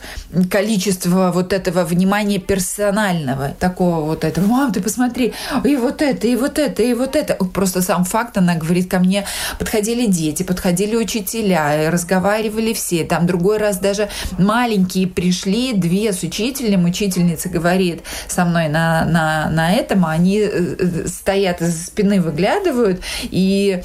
количества 0.49 1.31
вот 1.33 1.53
этого 1.53 1.83
внимания 1.83 2.39
персонального, 2.39 3.49
такого 3.59 4.05
вот 4.05 4.23
этого. 4.23 4.45
Мам, 4.45 4.71
ты 4.71 4.81
посмотри, 4.81 5.33
и 5.63 5.75
вот 5.75 6.01
это, 6.01 6.27
и 6.27 6.35
вот 6.35 6.57
это, 6.57 6.83
и 6.83 6.93
вот 6.93 7.15
это. 7.15 7.35
Просто 7.35 7.81
сам 7.81 8.05
факт, 8.05 8.37
она 8.37 8.55
говорит, 8.55 8.89
ко 8.89 8.99
мне 8.99 9.25
подходили 9.59 10.05
дети, 10.05 10.43
подходили 10.43 10.95
учителя, 10.95 11.91
разговаривали 11.91 12.73
все. 12.73 13.03
Там 13.03 13.27
другой 13.27 13.57
раз 13.57 13.79
даже 13.79 14.09
маленькие 14.37 15.07
пришли, 15.07 15.73
две 15.73 16.13
с 16.13 16.23
учителем, 16.23 16.85
учительница 16.85 17.49
говорит 17.49 18.03
со 18.27 18.45
мной 18.45 18.69
на, 18.69 19.05
на, 19.05 19.49
на 19.49 19.73
этом, 19.73 20.05
а 20.05 20.11
они 20.11 20.39
э, 20.39 20.75
э, 20.79 21.07
стоят 21.07 21.61
из 21.61 21.87
спины, 21.87 22.21
выглядывают, 22.21 23.00
и 23.23 23.81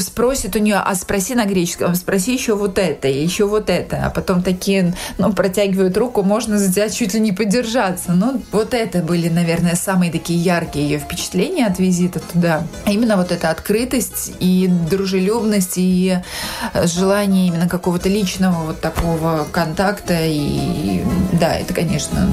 спросит 0.00 0.56
у 0.56 0.58
нее, 0.58 0.76
а 0.76 0.94
спроси 0.94 1.34
на 1.34 1.44
греческом, 1.44 1.94
спроси 1.94 2.34
еще 2.34 2.54
вот 2.54 2.78
это, 2.78 3.08
еще 3.08 3.46
вот 3.46 3.70
это. 3.70 4.06
А 4.06 4.10
потом 4.10 4.42
такие, 4.42 4.94
ну, 5.18 5.32
протягивают 5.32 5.96
руку, 5.96 6.22
можно 6.22 6.56
взять 6.56 6.94
чуть 6.94 7.14
ли 7.14 7.20
не 7.20 7.32
подержаться. 7.32 8.12
Ну, 8.12 8.42
вот 8.52 8.74
это 8.74 9.00
были, 9.00 9.28
наверное, 9.28 9.74
самые 9.74 10.10
такие 10.10 10.38
яркие 10.38 10.88
ее 10.88 10.98
впечатления 10.98 11.66
от 11.66 11.78
визита 11.78 12.20
туда. 12.20 12.66
Именно 12.86 13.16
вот 13.16 13.32
эта 13.32 13.50
открытость 13.50 14.32
и 14.40 14.68
дружелюбность, 14.90 15.74
и 15.76 16.18
желание 16.84 17.48
именно 17.48 17.68
какого-то 17.68 18.08
личного 18.08 18.64
вот 18.64 18.80
такого 18.80 19.46
контакта. 19.52 20.18
И 20.26 21.02
да, 21.32 21.54
это, 21.54 21.74
конечно, 21.74 22.32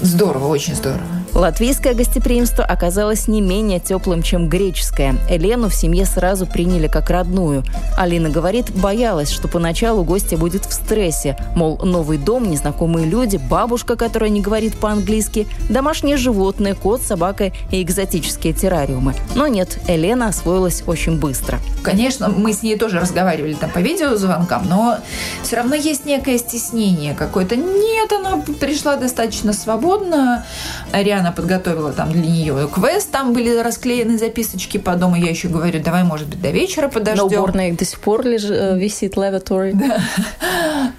здорово, 0.00 0.48
очень 0.48 0.74
здорово. 0.74 1.21
Латвийское 1.34 1.94
гостеприимство 1.94 2.62
оказалось 2.62 3.26
не 3.26 3.40
менее 3.40 3.80
теплым, 3.80 4.22
чем 4.22 4.48
греческое. 4.48 5.16
Елену 5.30 5.70
в 5.70 5.74
семье 5.74 6.04
сразу 6.04 6.46
приняли 6.46 6.88
как 6.88 7.08
родную. 7.08 7.64
Алина 7.96 8.28
говорит, 8.28 8.70
боялась, 8.70 9.30
что 9.30 9.48
поначалу 9.48 10.04
гостья 10.04 10.36
будет 10.36 10.66
в 10.66 10.72
стрессе. 10.72 11.36
Мол, 11.56 11.78
новый 11.82 12.18
дом, 12.18 12.50
незнакомые 12.50 13.06
люди, 13.06 13.38
бабушка, 13.38 13.96
которая 13.96 14.28
не 14.28 14.42
говорит 14.42 14.76
по-английски, 14.78 15.46
домашние 15.70 16.18
животные, 16.18 16.74
кот, 16.74 17.00
собака 17.02 17.52
и 17.70 17.82
экзотические 17.82 18.52
террариумы. 18.52 19.14
Но 19.34 19.46
нет, 19.46 19.78
Елена 19.88 20.28
освоилась 20.28 20.82
очень 20.86 21.18
быстро. 21.18 21.58
Конечно, 21.82 22.28
мы 22.28 22.52
с 22.52 22.62
ней 22.62 22.76
тоже 22.76 23.00
разговаривали 23.00 23.54
там 23.54 23.70
по 23.70 23.78
видеозвонкам, 23.78 24.68
но 24.68 24.98
все 25.42 25.56
равно 25.56 25.74
есть 25.74 26.04
некое 26.04 26.36
стеснение 26.36 27.14
какое-то. 27.14 27.56
Нет, 27.56 28.12
она 28.12 28.42
пришла 28.60 28.96
достаточно 28.96 29.52
свободно. 29.52 30.44
Ариана 30.92 31.21
она 31.22 31.32
подготовила 31.32 31.92
там 31.92 32.12
для 32.12 32.20
нее 32.20 32.68
квест, 32.72 33.10
там 33.10 33.32
были 33.32 33.56
расклеены 33.56 34.18
записочки 34.18 34.78
по 34.78 34.94
дому. 34.96 35.16
Я 35.16 35.30
еще 35.30 35.48
говорю, 35.48 35.80
давай, 35.82 36.02
может 36.02 36.28
быть, 36.28 36.42
до 36.42 36.50
вечера 36.50 36.88
подождем. 36.88 37.28
Но 37.30 37.38
уборная 37.38 37.72
до 37.72 37.84
сих 37.84 38.00
пор 38.00 38.26
лежит, 38.26 38.50
э, 38.50 38.78
висит 38.78 39.16
лаватори. 39.16 39.72
Да, 39.72 40.00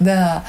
да. 0.00 0.44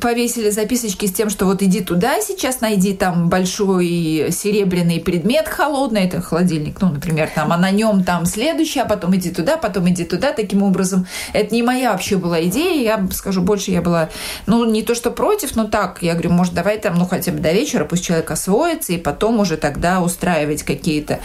Повесили 0.00 0.50
записочки 0.50 1.06
с 1.06 1.12
тем, 1.12 1.28
что 1.28 1.46
вот 1.46 1.62
иди 1.62 1.80
туда 1.80 2.20
сейчас, 2.20 2.60
найди 2.60 2.94
там 2.94 3.28
большой 3.28 4.28
серебряный 4.30 5.00
предмет 5.00 5.48
холодный, 5.48 6.04
это 6.04 6.20
холодильник, 6.20 6.80
ну, 6.80 6.90
например, 6.90 7.28
там, 7.34 7.52
а 7.52 7.58
на 7.58 7.70
нем 7.70 8.04
там 8.04 8.26
следующий, 8.26 8.80
а 8.80 8.84
потом 8.84 9.14
иди 9.16 9.30
туда, 9.30 9.56
потом 9.56 9.88
иди 9.88 10.04
туда. 10.04 10.32
Таким 10.32 10.62
образом, 10.62 11.06
это 11.32 11.54
не 11.54 11.62
моя 11.62 11.92
вообще 11.92 12.16
была 12.16 12.42
идея, 12.44 12.82
я 12.82 13.08
скажу 13.12 13.42
больше, 13.42 13.72
я 13.72 13.82
была, 13.82 14.08
ну, 14.46 14.64
не 14.64 14.82
то 14.82 14.94
что 14.94 15.10
против, 15.10 15.56
но 15.56 15.64
так, 15.64 15.98
я 16.02 16.12
говорю, 16.12 16.30
может, 16.30 16.54
давай 16.54 16.78
там, 16.78 16.94
ну, 16.94 17.06
хотя 17.06 17.32
бы 17.32 17.38
до 17.38 17.52
вечера, 17.52 17.84
пусть 17.84 18.04
человек 18.04 18.30
освоит, 18.30 18.67
освоиться, 18.68 18.92
и 18.92 18.98
потом 18.98 19.40
уже 19.40 19.56
тогда 19.56 20.00
устраивать 20.00 20.62
какие-то 20.62 21.20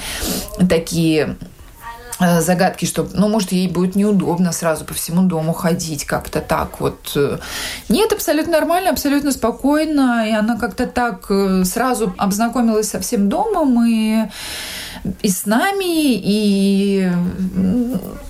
такие 0.69 1.35
э, 2.19 2.41
загадки, 2.41 2.85
что, 2.85 3.07
ну, 3.13 3.27
может, 3.27 3.51
ей 3.51 3.67
будет 3.67 3.95
неудобно 3.95 4.51
сразу 4.51 4.85
по 4.85 4.93
всему 4.93 5.23
дому 5.23 5.53
ходить 5.53 6.05
как-то 6.05 6.39
так 6.39 6.79
вот. 6.79 7.17
Нет, 7.89 8.13
абсолютно 8.13 8.53
нормально, 8.53 8.89
абсолютно 8.89 9.31
спокойно, 9.31 10.27
и 10.27 10.31
она 10.31 10.57
как-то 10.57 10.87
так 10.87 11.25
э, 11.29 11.63
сразу 11.65 12.13
обзнакомилась 12.17 12.89
со 12.89 12.99
всем 12.99 13.29
домом, 13.29 13.85
и 13.85 14.29
и 15.21 15.29
с 15.29 15.45
нами, 15.45 16.15
и 16.15 17.11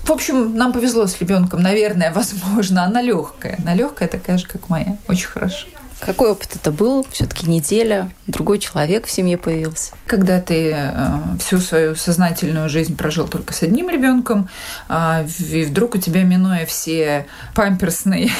в 0.04 0.10
общем, 0.10 0.56
нам 0.56 0.72
повезло 0.72 1.06
с 1.06 1.20
ребенком, 1.20 1.62
наверное, 1.62 2.12
возможно, 2.14 2.84
она 2.84 3.00
легкая, 3.00 3.58
она 3.62 3.74
легкая 3.74 4.08
такая 4.08 4.38
же, 4.38 4.46
как 4.46 4.68
моя, 4.68 4.96
очень 5.08 5.28
хорошо. 5.28 5.66
Какой 6.04 6.30
опыт 6.30 6.50
это 6.54 6.70
был? 6.70 7.06
Все-таки 7.10 7.48
неделя, 7.48 8.10
другой 8.26 8.58
человек 8.58 9.06
в 9.06 9.10
семье 9.10 9.38
появился. 9.38 9.92
Когда 10.06 10.40
ты 10.40 10.72
э, 10.74 10.92
всю 11.40 11.58
свою 11.58 11.94
сознательную 11.94 12.68
жизнь 12.68 12.96
прожил 12.96 13.26
только 13.26 13.54
с 13.54 13.62
одним 13.62 13.88
ребенком, 13.88 14.48
э, 14.88 15.26
и 15.50 15.64
вдруг 15.64 15.94
у 15.94 15.98
тебя, 15.98 16.22
минуя 16.22 16.66
все 16.66 17.26
памперсные 17.54 18.30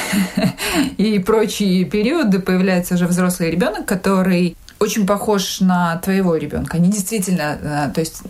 и 0.97 1.19
прочие 1.19 1.85
периоды, 1.85 2.39
появляется 2.39 2.95
уже 2.95 3.07
взрослый 3.07 3.49
ребенок, 3.49 3.85
который 3.85 4.55
очень 4.79 5.07
похож 5.07 5.61
на 5.61 5.97
твоего 5.97 6.35
ребенка. 6.35 6.77
Они 6.77 6.89
действительно, 6.89 7.57
э, 7.61 7.91
то 7.93 7.99
есть 8.01 8.21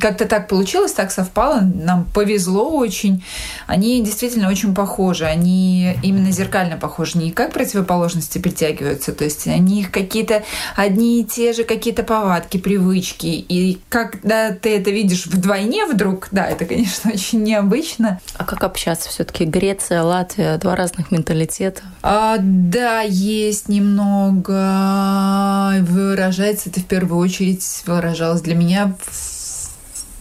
как-то 0.00 0.26
так 0.26 0.48
получилось, 0.48 0.92
так 0.92 1.10
совпало, 1.10 1.60
нам 1.60 2.04
повезло 2.04 2.70
очень. 2.76 3.24
Они 3.66 4.02
действительно 4.02 4.48
очень 4.48 4.74
похожи, 4.74 5.24
они 5.24 5.96
именно 6.02 6.30
зеркально 6.30 6.76
похожи, 6.76 7.18
не 7.18 7.32
как 7.32 7.52
противоположности 7.52 8.38
притягиваются, 8.38 9.12
то 9.12 9.24
есть 9.24 9.46
они 9.46 9.84
какие-то 9.84 10.42
одни 10.76 11.20
и 11.20 11.24
те 11.24 11.52
же 11.52 11.64
какие-то 11.64 12.02
повадки, 12.02 12.58
привычки, 12.58 13.26
и 13.26 13.78
когда 13.88 14.52
ты 14.52 14.76
это 14.76 14.90
видишь 14.90 15.26
вдвойне 15.26 15.86
вдруг, 15.86 16.28
да, 16.30 16.46
это, 16.46 16.64
конечно, 16.64 17.10
очень 17.14 17.42
необычно. 17.42 18.20
А 18.36 18.44
как 18.44 18.62
общаться 18.64 19.08
все-таки? 19.08 19.44
Греция, 19.44 20.02
Латвия, 20.02 20.58
два 20.58 20.76
разных 20.76 21.10
менталитета. 21.10 21.82
А, 22.02 22.36
да, 22.38 23.00
есть 23.00 23.68
немного. 23.68 25.37
Выражается 25.82 26.70
это 26.70 26.80
в 26.80 26.84
первую 26.84 27.18
очередь 27.18 27.82
выражалось 27.86 28.42
для 28.42 28.54
меня 28.54 28.94
в 29.00 29.38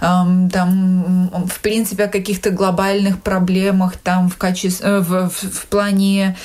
Там, 0.00 1.30
в 1.46 1.60
принципе, 1.60 2.04
о 2.04 2.08
каких-то 2.08 2.50
глобальных 2.50 3.20
проблемах 3.20 3.96
там 3.96 4.28
в, 4.28 4.36
качестве, 4.36 5.00
в, 5.00 5.28
в, 5.28 5.32
в 5.32 5.66
плане 5.66 6.36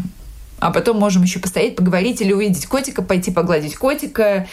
а 0.60 0.70
потом 0.70 0.98
можем 0.98 1.22
еще 1.22 1.40
постоять, 1.40 1.74
поговорить 1.74 2.20
или 2.20 2.32
увидеть 2.32 2.66
котика, 2.66 3.02
пойти 3.02 3.30
погладить 3.30 3.76
котика, 3.76 4.46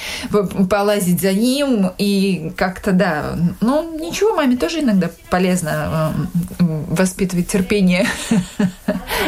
полазить 0.69 1.21
за 1.21 1.33
ним 1.33 1.91
и 1.97 2.51
как-то, 2.55 2.93
да. 2.93 3.37
Ну, 3.61 3.99
ничего, 3.99 4.35
маме 4.35 4.57
тоже 4.57 4.79
иногда 4.79 5.09
полезно 5.29 6.13
э, 6.59 6.63
воспитывать 6.89 7.47
терпение. 7.47 8.07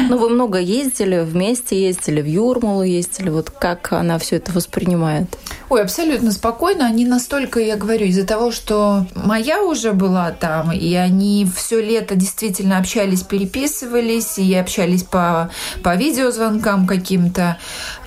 Ну, 0.07 0.17
вы 0.17 0.29
много 0.29 0.59
ездили, 0.59 1.19
вместе 1.19 1.81
ездили, 1.81 2.21
в 2.21 2.25
Юрмалу 2.25 2.83
ездили. 2.83 3.29
Вот 3.29 3.49
как 3.49 3.91
она 3.91 4.17
все 4.17 4.37
это 4.37 4.51
воспринимает? 4.53 5.37
Ой, 5.67 5.81
абсолютно 5.81 6.31
спокойно. 6.31 6.85
Они 6.85 7.05
настолько, 7.05 7.59
я 7.59 7.75
говорю, 7.75 8.05
из-за 8.05 8.25
того, 8.25 8.51
что 8.51 9.05
моя 9.15 9.61
уже 9.61 9.91
была 9.91 10.31
там, 10.31 10.71
и 10.71 10.93
они 10.95 11.47
все 11.53 11.81
лето 11.81 12.15
действительно 12.15 12.77
общались, 12.77 13.23
переписывались, 13.23 14.37
и 14.39 14.53
общались 14.55 15.03
по, 15.03 15.51
по 15.83 15.95
видеозвонкам 15.95 16.68
каким-то. 16.87 17.57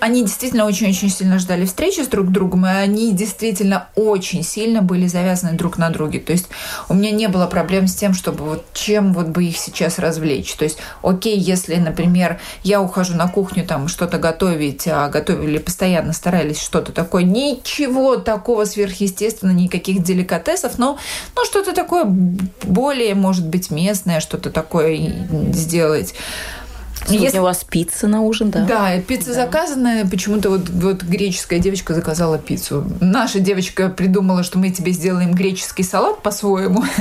Они 0.00 0.22
действительно 0.22 0.66
очень-очень 0.66 1.10
сильно 1.10 1.38
ждали 1.38 1.64
встречи 1.64 2.00
с 2.00 2.08
друг 2.08 2.28
другом, 2.28 2.66
и 2.66 2.70
они 2.70 3.12
действительно 3.12 3.88
очень 3.94 4.42
сильно 4.42 4.82
были 4.82 5.06
завязаны 5.06 5.52
друг 5.52 5.78
на 5.78 5.90
друге. 5.90 6.18
То 6.20 6.32
есть 6.32 6.48
у 6.88 6.94
меня 6.94 7.10
не 7.10 7.28
было 7.28 7.46
проблем 7.46 7.86
с 7.86 7.94
тем, 7.94 8.14
чтобы 8.14 8.44
вот 8.44 8.64
чем 8.72 9.12
вот 9.12 9.28
бы 9.28 9.44
их 9.44 9.56
сейчас 9.56 9.98
развлечь. 9.98 10.52
То 10.54 10.64
есть, 10.64 10.78
окей, 11.02 11.38
если, 11.38 11.76
например, 11.76 12.40
я 12.62 12.80
ухожу 12.80 13.14
на 13.14 13.28
кухню 13.28 13.64
там 13.66 13.88
что-то 13.88 14.18
готовить, 14.18 14.86
а 14.86 15.08
готовили 15.08 15.58
постоянно, 15.58 16.12
старались 16.12 16.60
что-то 16.60 16.92
такое 16.92 17.22
ничего 17.22 18.16
такого 18.16 18.64
сверхъестественного, 18.64 19.56
никаких 19.56 20.02
деликатесов, 20.02 20.78
но 20.78 20.98
ну, 21.36 21.44
что-то 21.44 21.72
такое 21.74 22.04
более, 22.04 23.14
может 23.14 23.46
быть, 23.46 23.70
местное, 23.70 24.20
что-то 24.20 24.50
такое 24.50 25.12
сделать. 25.52 26.14
Сегодня 27.06 27.26
Если... 27.26 27.38
у 27.38 27.42
вас 27.42 27.64
пицца 27.64 28.06
на 28.06 28.22
ужин, 28.22 28.50
да? 28.50 28.64
Да, 28.64 29.00
пицца 29.00 29.28
да. 29.28 29.44
заказанная. 29.44 30.06
Почему-то 30.06 30.50
вот, 30.50 30.68
вот 30.68 31.02
греческая 31.02 31.58
девочка 31.58 31.94
заказала 31.94 32.38
пиццу. 32.38 32.84
Наша 33.00 33.40
девочка 33.40 33.88
придумала, 33.88 34.42
что 34.42 34.58
мы 34.58 34.70
тебе 34.70 34.92
сделаем 34.92 35.32
греческий 35.32 35.82
салат 35.82 36.22
по-своему. 36.22 36.84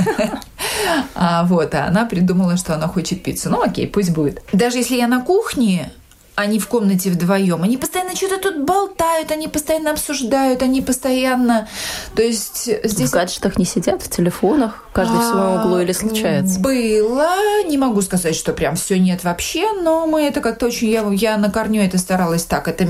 А 1.16 1.44
вот, 1.46 1.74
а 1.74 1.88
она 1.88 2.06
придумала, 2.06 2.58
что 2.58 2.76
она 2.76 2.88
хочет 2.88 3.24
пиццу. 3.24 3.50
Ну 3.50 3.62
окей, 3.62 3.88
пусть 3.88 4.12
будет. 4.12 4.42
Даже 4.52 4.78
если 4.78 4.96
я 4.96 5.08
на 5.08 5.22
кухне, 5.22 5.92
они 6.42 6.60
в 6.60 6.68
комнате 6.68 7.10
вдвоем. 7.10 7.64
Они 7.64 7.78
постоянно 7.78 8.16
что-то 8.16 8.38
тут 8.38 8.66
болтают, 8.66 9.32
они 9.32 9.48
постоянно 9.48 9.92
обсуждают, 9.92 10.62
они 10.62 10.82
постоянно... 10.82 11.68
То 12.16 12.22
есть 12.22 12.70
здесь... 12.84 13.10
В 13.10 13.14
гаджетах 13.14 13.58
не 13.58 13.66
сидят, 13.66 14.02
в 14.02 14.10
телефонах, 14.10 14.86
каждый 14.94 15.20
в 15.20 15.24
своем 15.24 15.62
углу 15.62 15.80
или 15.80 15.92
случается? 15.92 16.60
Было. 16.60 17.64
Не 17.66 17.78
могу 17.78 18.02
сказать, 18.02 18.36
что 18.36 18.54
прям 18.54 18.76
все 18.76 19.00
нет 19.00 19.24
вообще, 19.24 19.72
но 19.82 20.06
мы 20.08 20.24
это 20.24 20.42
как-то 20.42 20.68
очень... 20.68 20.90
Я, 20.90 21.08
я 21.12 21.38
на 21.38 21.50
корню 21.50 21.82
это 21.82 21.98
старалась 21.98 22.44
так 22.44 22.68
это 22.68 22.88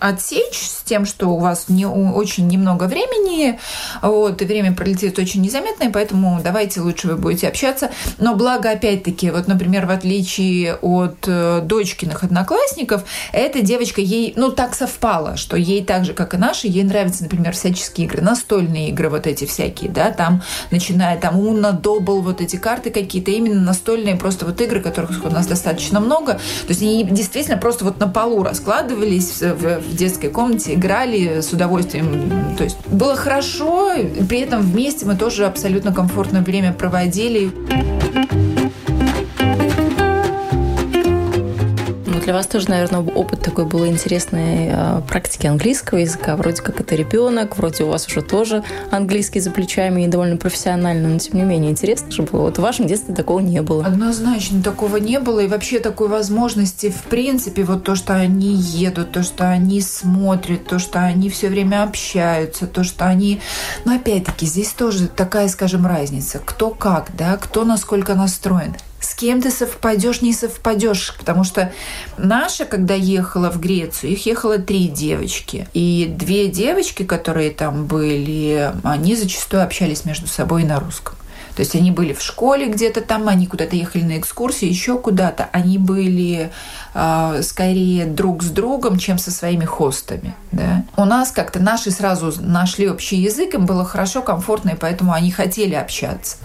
отсечь 0.00 0.60
с 0.60 0.82
тем, 0.84 1.04
что 1.04 1.28
у 1.28 1.38
вас 1.38 1.68
не, 1.68 1.86
очень 1.86 2.48
немного 2.48 2.84
времени, 2.84 3.58
вот, 4.02 4.40
и 4.40 4.44
время 4.44 4.72
пролетит 4.72 5.18
очень 5.18 5.42
незаметно, 5.42 5.84
и 5.84 5.88
поэтому 5.88 6.40
давайте 6.42 6.80
лучше 6.80 7.08
вы 7.08 7.16
будете 7.16 7.48
общаться. 7.48 7.90
Но 8.18 8.34
благо, 8.34 8.70
опять-таки, 8.70 9.30
вот, 9.30 9.48
например, 9.48 9.86
в 9.86 9.90
отличие 9.90 10.74
от 10.76 11.16
э, 11.26 11.60
дочкиных 11.62 12.24
одноклассников, 12.24 12.85
одноклассников, 12.86 13.04
эта 13.32 13.60
девочка 13.60 14.00
ей, 14.00 14.32
ну, 14.36 14.50
так 14.50 14.74
совпало, 14.74 15.36
что 15.36 15.56
ей 15.56 15.84
так 15.84 16.04
же, 16.04 16.12
как 16.12 16.34
и 16.34 16.36
наши, 16.36 16.66
ей 16.66 16.84
нравятся, 16.84 17.24
например, 17.24 17.52
всяческие 17.52 18.06
игры, 18.06 18.22
настольные 18.22 18.88
игры 18.90 19.08
вот 19.08 19.26
эти 19.26 19.44
всякие, 19.44 19.90
да, 19.90 20.10
там, 20.10 20.42
начиная 20.70 21.18
там 21.18 21.38
Уна, 21.38 21.72
Добл, 21.72 22.22
вот 22.22 22.40
эти 22.40 22.56
карты 22.56 22.90
какие-то, 22.90 23.30
именно 23.30 23.60
настольные 23.60 24.16
просто 24.16 24.46
вот 24.46 24.60
игры, 24.60 24.80
которых 24.80 25.24
у 25.24 25.30
нас 25.30 25.46
достаточно 25.46 26.00
много. 26.00 26.34
То 26.34 26.68
есть 26.68 26.82
они 26.82 27.04
действительно 27.04 27.58
просто 27.58 27.84
вот 27.84 27.98
на 28.00 28.08
полу 28.08 28.42
раскладывались 28.42 29.42
в, 29.42 29.80
в 29.80 29.96
детской 29.96 30.30
комнате, 30.30 30.74
играли 30.74 31.40
с 31.40 31.52
удовольствием. 31.52 32.54
То 32.56 32.64
есть 32.64 32.76
было 32.86 33.16
хорошо, 33.16 33.92
при 34.28 34.40
этом 34.40 34.62
вместе 34.62 35.06
мы 35.06 35.16
тоже 35.16 35.46
абсолютно 35.46 35.92
комфортное 35.92 36.42
время 36.42 36.72
проводили. 36.72 37.52
Для 42.26 42.34
вас 42.34 42.48
тоже, 42.48 42.68
наверное, 42.70 43.02
опыт 43.02 43.40
такой 43.40 43.66
был 43.66 43.86
интересной 43.86 44.70
э, 44.72 45.00
практики 45.06 45.46
английского 45.46 45.98
языка. 45.98 46.34
Вроде 46.34 46.60
как 46.60 46.80
это 46.80 46.96
ребенок, 46.96 47.56
вроде 47.56 47.84
у 47.84 47.86
вас 47.86 48.08
уже 48.08 48.20
тоже 48.20 48.64
английский 48.90 49.38
за 49.38 49.52
плечами 49.52 50.02
и 50.02 50.08
довольно 50.08 50.36
профессионально, 50.36 51.08
но 51.08 51.20
тем 51.20 51.36
не 51.36 51.44
менее 51.44 51.70
интересно 51.70 52.10
же 52.10 52.22
было. 52.22 52.40
Вот 52.40 52.58
в 52.58 52.62
вашем 52.62 52.88
детстве 52.88 53.14
такого 53.14 53.38
не 53.38 53.62
было. 53.62 53.86
Однозначно 53.86 54.60
такого 54.60 54.96
не 54.96 55.20
было. 55.20 55.38
И 55.38 55.46
вообще 55.46 55.78
такой 55.78 56.08
возможности, 56.08 56.90
в 56.90 57.02
принципе, 57.02 57.62
вот 57.62 57.84
то, 57.84 57.94
что 57.94 58.14
они 58.14 58.54
едут, 58.54 59.12
то, 59.12 59.22
что 59.22 59.48
они 59.48 59.80
смотрят, 59.80 60.66
то, 60.66 60.80
что 60.80 60.98
они 60.98 61.30
все 61.30 61.48
время 61.48 61.84
общаются, 61.84 62.66
то, 62.66 62.82
что 62.82 63.06
они... 63.06 63.40
Но 63.84 63.94
опять-таки 63.94 64.46
здесь 64.46 64.70
тоже 64.72 65.06
такая, 65.06 65.46
скажем, 65.46 65.86
разница. 65.86 66.40
Кто 66.44 66.70
как, 66.70 67.10
да, 67.16 67.36
кто 67.36 67.64
насколько 67.64 68.16
настроен. 68.16 68.74
С 69.00 69.14
кем 69.14 69.42
ты 69.42 69.50
совпадешь, 69.50 70.22
не 70.22 70.32
совпадешь. 70.32 71.14
Потому 71.18 71.44
что 71.44 71.72
наша, 72.16 72.64
когда 72.64 72.94
ехала 72.94 73.50
в 73.50 73.60
Грецию, 73.60 74.12
их 74.12 74.26
ехало 74.26 74.58
три 74.58 74.88
девочки. 74.88 75.68
И 75.74 76.12
две 76.16 76.48
девочки, 76.48 77.04
которые 77.04 77.50
там 77.50 77.86
были, 77.86 78.72
они 78.82 79.16
зачастую 79.16 79.62
общались 79.62 80.04
между 80.04 80.26
собой 80.26 80.64
на 80.64 80.80
русском. 80.80 81.16
То 81.56 81.60
есть 81.60 81.74
они 81.74 81.90
были 81.90 82.12
в 82.12 82.20
школе 82.20 82.66
где-то 82.66 83.00
там, 83.00 83.28
они 83.28 83.46
куда-то 83.46 83.76
ехали 83.76 84.02
на 84.02 84.18
экскурсии, 84.18 84.68
еще 84.68 84.98
куда-то. 84.98 85.48
Они 85.52 85.78
были 85.78 86.50
э, 86.92 87.40
скорее 87.42 88.04
друг 88.04 88.42
с 88.42 88.50
другом, 88.50 88.98
чем 88.98 89.16
со 89.16 89.30
своими 89.30 89.64
хостами. 89.64 90.34
Да? 90.52 90.84
У 90.98 91.06
нас 91.06 91.32
как-то 91.32 91.58
наши 91.58 91.90
сразу 91.90 92.30
нашли 92.42 92.90
общий 92.90 93.16
язык, 93.16 93.54
им 93.54 93.64
было 93.64 93.86
хорошо, 93.86 94.20
комфортно, 94.20 94.70
и 94.70 94.76
поэтому 94.76 95.14
они 95.14 95.30
хотели 95.30 95.74
общаться. 95.74 96.36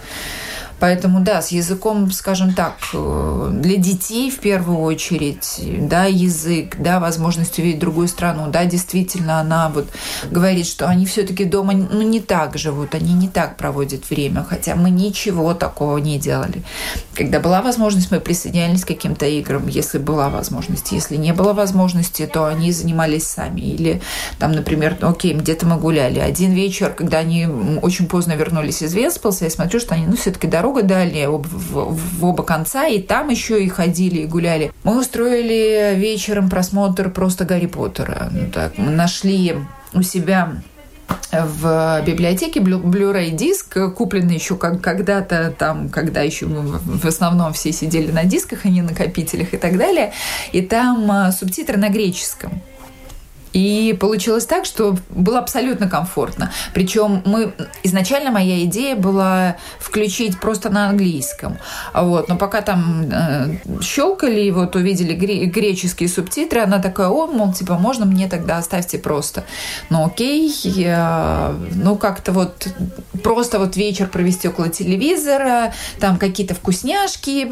Поэтому, 0.82 1.20
да, 1.20 1.40
с 1.42 1.52
языком, 1.52 2.10
скажем 2.10 2.54
так, 2.54 2.74
э, 2.92 3.50
для 3.52 3.76
детей 3.76 4.32
в 4.32 4.40
первую 4.40 4.80
очередь, 4.80 5.60
да, 5.88 6.06
язык, 6.06 6.74
да, 6.76 6.98
возможность 6.98 7.56
увидеть 7.60 7.78
другую 7.78 8.08
страну, 8.08 8.48
да, 8.48 8.64
действительно, 8.64 9.38
она 9.38 9.68
вот 9.68 9.88
говорит, 10.28 10.66
что 10.66 10.88
они 10.88 11.06
все-таки 11.06 11.44
дома, 11.44 11.74
ну, 11.74 12.02
не 12.02 12.18
так 12.18 12.58
живут, 12.58 12.96
они 12.96 13.14
не 13.14 13.28
так 13.28 13.56
проводят 13.58 14.10
время, 14.10 14.42
хотя 14.42 14.74
мы 14.74 14.90
ничего 14.90 15.54
такого 15.54 15.98
не 15.98 16.18
делали. 16.18 16.64
Когда 17.14 17.38
была 17.38 17.62
возможность, 17.62 18.10
мы 18.10 18.18
присоединялись 18.18 18.84
к 18.84 18.88
каким-то 18.88 19.24
играм, 19.24 19.68
если 19.68 19.98
была 19.98 20.30
возможность. 20.30 20.90
Если 20.90 21.14
не 21.14 21.32
было 21.32 21.52
возможности, 21.52 22.26
то 22.26 22.46
они 22.46 22.72
занимались 22.72 23.28
сами. 23.28 23.60
Или 23.60 24.02
там, 24.40 24.50
например, 24.50 24.96
ну, 25.00 25.10
окей, 25.10 25.32
где-то 25.32 25.64
мы 25.64 25.76
гуляли. 25.76 26.18
Один 26.18 26.50
вечер, 26.54 26.92
когда 26.92 27.18
они 27.18 27.46
очень 27.82 28.08
поздно 28.08 28.32
вернулись 28.32 28.82
из 28.82 28.92
Веспилса, 28.94 29.44
я 29.44 29.50
смотрю, 29.50 29.78
что 29.78 29.94
они, 29.94 30.06
ну, 30.06 30.16
все-таки 30.16 30.48
дорогу 30.48 30.71
дорога 30.72 30.82
дальняя 30.82 31.28
в, 31.28 31.42
в, 31.42 32.18
в 32.18 32.24
оба 32.24 32.42
конца, 32.42 32.86
и 32.86 33.00
там 33.00 33.28
еще 33.28 33.62
и 33.62 33.68
ходили, 33.68 34.20
и 34.20 34.26
гуляли. 34.26 34.72
Мы 34.84 34.98
устроили 34.98 35.94
вечером 35.96 36.48
просмотр 36.48 37.10
просто 37.10 37.44
Гарри 37.44 37.66
Поттера. 37.66 38.28
Ну, 38.30 38.50
так, 38.50 38.78
мы 38.78 38.90
нашли 38.90 39.56
у 39.92 40.02
себя 40.02 40.52
в 41.30 42.02
библиотеке 42.06 42.60
Blu-ray 42.60 43.30
диск, 43.30 43.76
купленный 43.94 44.34
еще 44.34 44.56
как 44.56 44.80
когда-то 44.80 45.52
там, 45.58 45.88
когда 45.88 46.22
еще 46.22 46.46
в 46.46 47.06
основном 47.06 47.52
все 47.52 47.72
сидели 47.72 48.10
на 48.10 48.24
дисках, 48.24 48.60
а 48.64 48.68
не 48.68 48.82
на 48.82 48.90
накопителях 48.90 49.52
и 49.52 49.56
так 49.58 49.76
далее. 49.76 50.12
И 50.52 50.62
там 50.62 51.10
а, 51.10 51.32
субтитры 51.32 51.76
на 51.76 51.88
греческом. 51.88 52.62
И 53.52 53.96
получилось 54.00 54.46
так, 54.46 54.64
что 54.64 54.96
было 55.10 55.38
абсолютно 55.38 55.88
комфортно. 55.88 56.50
Причем 56.72 57.22
мы 57.24 57.52
изначально 57.82 58.30
моя 58.30 58.64
идея 58.64 58.96
была 58.96 59.56
включить 59.78 60.40
просто 60.40 60.70
на 60.70 60.88
английском. 60.88 61.58
Вот. 61.94 62.28
Но 62.28 62.36
пока 62.36 62.62
там 62.62 63.10
э, 63.10 63.56
щелкали, 63.82 64.50
вот 64.50 64.74
увидели 64.76 65.14
гре- 65.14 65.44
греческие 65.44 66.08
субтитры, 66.08 66.60
она 66.60 66.78
такая, 66.78 67.08
о, 67.08 67.26
мол, 67.26 67.52
типа, 67.52 67.74
можно 67.74 68.06
мне 68.06 68.28
тогда 68.28 68.58
оставьте 68.58 68.98
просто. 68.98 69.44
Ну 69.90 70.06
окей, 70.06 70.50
я, 70.64 71.54
ну 71.74 71.96
как-то 71.96 72.32
вот 72.32 72.68
просто 73.22 73.58
вот 73.58 73.76
вечер 73.76 74.08
провести 74.08 74.48
около 74.48 74.68
телевизора, 74.68 75.74
там 76.00 76.16
какие-то 76.16 76.54
вкусняшки, 76.54 77.46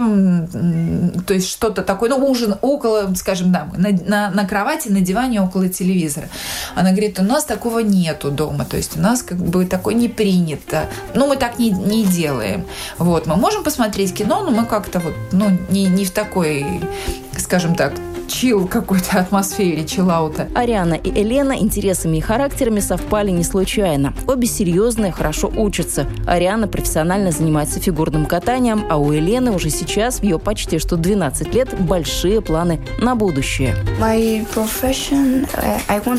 то 1.26 1.34
есть 1.34 1.48
что-то 1.48 1.82
такое, 1.82 2.10
ну 2.10 2.24
ужин 2.26 2.56
около, 2.62 3.12
скажем, 3.14 3.52
да, 3.52 3.68
на, 3.76 3.90
на, 3.90 4.30
на 4.30 4.46
кровати, 4.46 4.88
на 4.88 5.00
диване 5.00 5.42
около 5.42 5.68
телевизора 5.68 5.89
телевизора. 5.90 6.28
Она 6.74 6.90
говорит, 6.90 7.18
у 7.18 7.22
нас 7.22 7.44
такого 7.44 7.80
нету 7.80 8.30
дома, 8.30 8.64
то 8.64 8.76
есть 8.76 8.96
у 8.96 9.00
нас 9.00 9.22
как 9.22 9.38
бы 9.38 9.66
такое 9.66 9.94
не 9.94 10.08
принято. 10.08 10.88
Ну, 11.14 11.26
мы 11.26 11.36
так 11.36 11.58
не, 11.58 11.70
не 11.70 12.04
делаем. 12.04 12.66
Вот, 12.98 13.26
мы 13.26 13.36
можем 13.36 13.64
посмотреть 13.64 14.14
кино, 14.14 14.42
но 14.42 14.50
мы 14.50 14.66
как-то 14.66 15.00
вот, 15.00 15.14
ну, 15.32 15.58
не, 15.70 15.86
не 15.86 16.04
в 16.04 16.10
такой, 16.10 16.64
скажем 17.38 17.74
так, 17.74 17.92
чил 18.30 18.66
какой-то 18.68 19.18
атмосфере, 19.18 19.84
чиллаута. 19.84 20.48
Ариана 20.54 20.94
и 20.94 21.10
Елена 21.10 21.58
интересами 21.58 22.18
и 22.18 22.20
характерами 22.20 22.80
совпали 22.80 23.30
не 23.30 23.44
случайно. 23.44 24.14
Обе 24.26 24.46
серьезные, 24.46 25.12
хорошо 25.12 25.52
учатся. 25.54 26.06
Ариана 26.26 26.68
профессионально 26.68 27.32
занимается 27.32 27.80
фигурным 27.80 28.26
катанием, 28.26 28.84
а 28.88 28.98
у 28.98 29.12
Елены 29.12 29.50
уже 29.50 29.70
сейчас, 29.70 30.20
в 30.20 30.22
ее 30.22 30.38
почти 30.38 30.78
что 30.78 30.96
12 30.96 31.54
лет, 31.54 31.68
большие 31.80 32.40
планы 32.40 32.80
на 33.00 33.14
будущее. 33.14 33.74
Profession, 34.54 35.46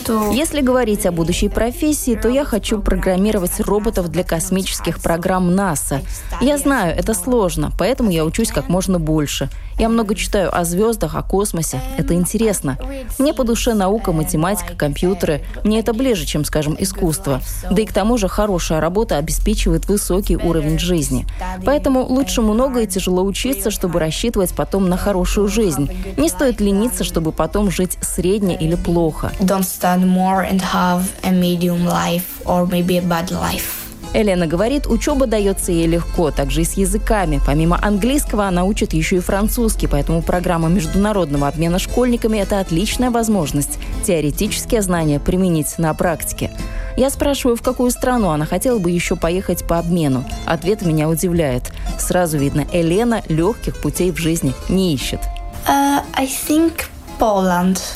to... 0.05 0.33
Если 0.33 0.61
говорить 0.61 1.05
о 1.05 1.11
будущей 1.11 1.49
профессии, 1.49 2.15
то 2.15 2.27
я 2.29 2.43
хочу 2.43 2.79
программировать 2.79 3.59
роботов 3.59 4.09
для 4.09 4.23
космических 4.23 5.01
программ 5.01 5.55
НАСА. 5.55 6.01
Я 6.41 6.57
знаю, 6.57 6.95
это 6.97 7.13
сложно, 7.13 7.71
поэтому 7.77 8.11
я 8.11 8.25
учусь 8.25 8.51
как 8.51 8.67
можно 8.69 8.99
больше. 8.99 9.49
Я 9.81 9.89
много 9.89 10.13
читаю 10.13 10.55
о 10.55 10.63
звездах, 10.63 11.15
о 11.15 11.23
космосе. 11.23 11.81
Это 11.97 12.13
интересно. 12.13 12.77
Мне 13.17 13.33
по 13.33 13.43
душе 13.43 13.73
наука, 13.73 14.11
математика, 14.11 14.75
компьютеры. 14.75 15.41
Мне 15.63 15.79
это 15.79 15.91
ближе, 15.91 16.27
чем, 16.27 16.45
скажем, 16.45 16.75
искусство. 16.77 17.41
Да 17.71 17.81
и 17.81 17.87
к 17.87 17.91
тому 17.91 18.19
же 18.19 18.27
хорошая 18.27 18.79
работа 18.79 19.17
обеспечивает 19.17 19.87
высокий 19.87 20.37
уровень 20.37 20.77
жизни. 20.77 21.25
Поэтому 21.65 22.05
лучше 22.05 22.43
много 22.43 22.81
и 22.81 22.87
тяжело 22.87 23.23
учиться, 23.23 23.71
чтобы 23.71 23.99
рассчитывать 23.99 24.53
потом 24.53 24.87
на 24.87 24.97
хорошую 24.97 25.47
жизнь. 25.47 25.89
Не 26.15 26.29
стоит 26.29 26.61
лениться, 26.61 27.03
чтобы 27.03 27.31
потом 27.31 27.71
жить 27.71 27.97
средне 28.01 28.55
или 28.55 28.75
плохо. 28.75 29.31
Don't 29.39 29.61
study 29.61 30.05
more 30.05 30.47
and 30.47 30.61
have 30.61 31.05
a 31.23 31.31
medium 31.31 31.87
life 31.87 32.43
or 32.45 32.69
maybe 32.69 32.99
a 32.99 33.01
bad 33.01 33.31
life. 33.31 33.80
Елена 34.13 34.45
говорит, 34.45 34.87
учеба 34.87 35.25
дается 35.25 35.71
ей 35.71 35.87
легко, 35.87 36.31
также 36.31 36.61
и 36.61 36.65
с 36.65 36.73
языками. 36.73 37.39
Помимо 37.45 37.79
английского 37.81 38.45
она 38.45 38.65
учит 38.65 38.93
еще 38.93 39.17
и 39.17 39.19
французский, 39.19 39.87
поэтому 39.87 40.21
программа 40.21 40.67
международного 40.67 41.47
обмена 41.47 41.79
школьниками– 41.79 42.37
это 42.39 42.59
отличная 42.59 43.09
возможность 43.09 43.79
теоретические 44.05 44.81
знания 44.81 45.19
применить 45.19 45.77
на 45.77 45.93
практике. 45.93 46.51
Я 46.97 47.09
спрашиваю, 47.09 47.55
в 47.55 47.61
какую 47.61 47.91
страну 47.91 48.29
она 48.29 48.45
хотела 48.45 48.79
бы 48.79 48.91
еще 48.91 49.15
поехать 49.15 49.65
по 49.65 49.79
обмену. 49.79 50.25
Ответ 50.45 50.81
меня 50.81 51.07
удивляет. 51.07 51.71
Сразу 51.97 52.37
видно, 52.37 52.65
Елена 52.73 53.23
легких 53.29 53.77
путей 53.77 54.11
в 54.11 54.17
жизни 54.17 54.53
не 54.67 54.93
ищет. 54.93 55.21
Uh, 55.67 56.01
I 56.13 56.27
think. 56.27 56.73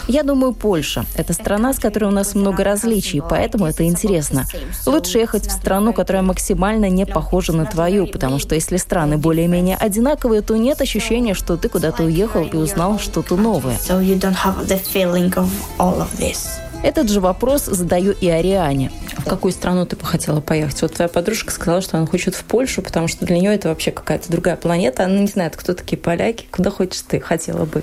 Я 0.08 0.22
думаю, 0.22 0.54
Польша. 0.54 1.04
Это 1.16 1.34
страна, 1.34 1.74
с 1.74 1.80
которой 1.80 2.06
у 2.06 2.12
нас 2.12 2.36
много 2.36 2.64
различий, 2.64 3.24
поэтому 3.28 3.66
это 3.66 3.84
интересно. 3.84 4.46
Лучше 4.86 5.18
ехать 5.18 5.48
в 5.48 5.52
страну, 5.52 5.94
которая 5.94 6.22
максимально 6.22 6.92
не 6.92 7.08
похожа 7.08 7.52
на 7.52 7.66
твою, 7.66 8.06
потому 8.06 8.38
что 8.38 8.54
если 8.54 8.78
страны 8.78 9.18
более-менее 9.18 9.78
одинаковые, 9.78 10.42
то 10.42 10.56
нет 10.56 10.80
ощущения, 10.80 11.34
что 11.34 11.58
ты 11.58 11.70
куда-то 11.70 12.04
уехал 12.04 12.44
и 12.44 12.56
узнал 12.56 13.00
что-то 13.00 13.36
новое. 13.36 13.80
Этот 16.84 17.10
же 17.10 17.20
вопрос 17.20 17.66
задаю 17.66 18.12
и 18.12 18.30
Ариане. 18.30 18.92
В 19.18 19.24
какую 19.24 19.54
страну 19.54 19.88
ты 19.88 19.96
бы 19.96 20.06
хотела 20.06 20.40
поехать? 20.40 20.84
Вот 20.84 20.94
твоя 20.94 21.10
подружка 21.10 21.52
сказала, 21.52 21.82
что 21.82 21.98
она 21.98 22.06
хочет 22.06 22.36
в 22.36 22.44
Польшу, 22.44 22.84
потому 22.84 23.08
что 23.08 23.26
для 23.26 23.40
нее 23.40 23.56
это 23.56 23.70
вообще 23.70 23.90
какая-то 23.90 24.32
другая 24.32 24.56
планета. 24.56 25.06
Она 25.06 25.18
не 25.18 25.28
знает, 25.28 25.56
кто 25.56 25.74
такие 25.74 25.98
поляки. 25.98 26.46
Куда 26.52 26.70
хочешь 26.70 27.02
ты 27.08 27.20
хотела 27.20 27.66
бы? 27.66 27.82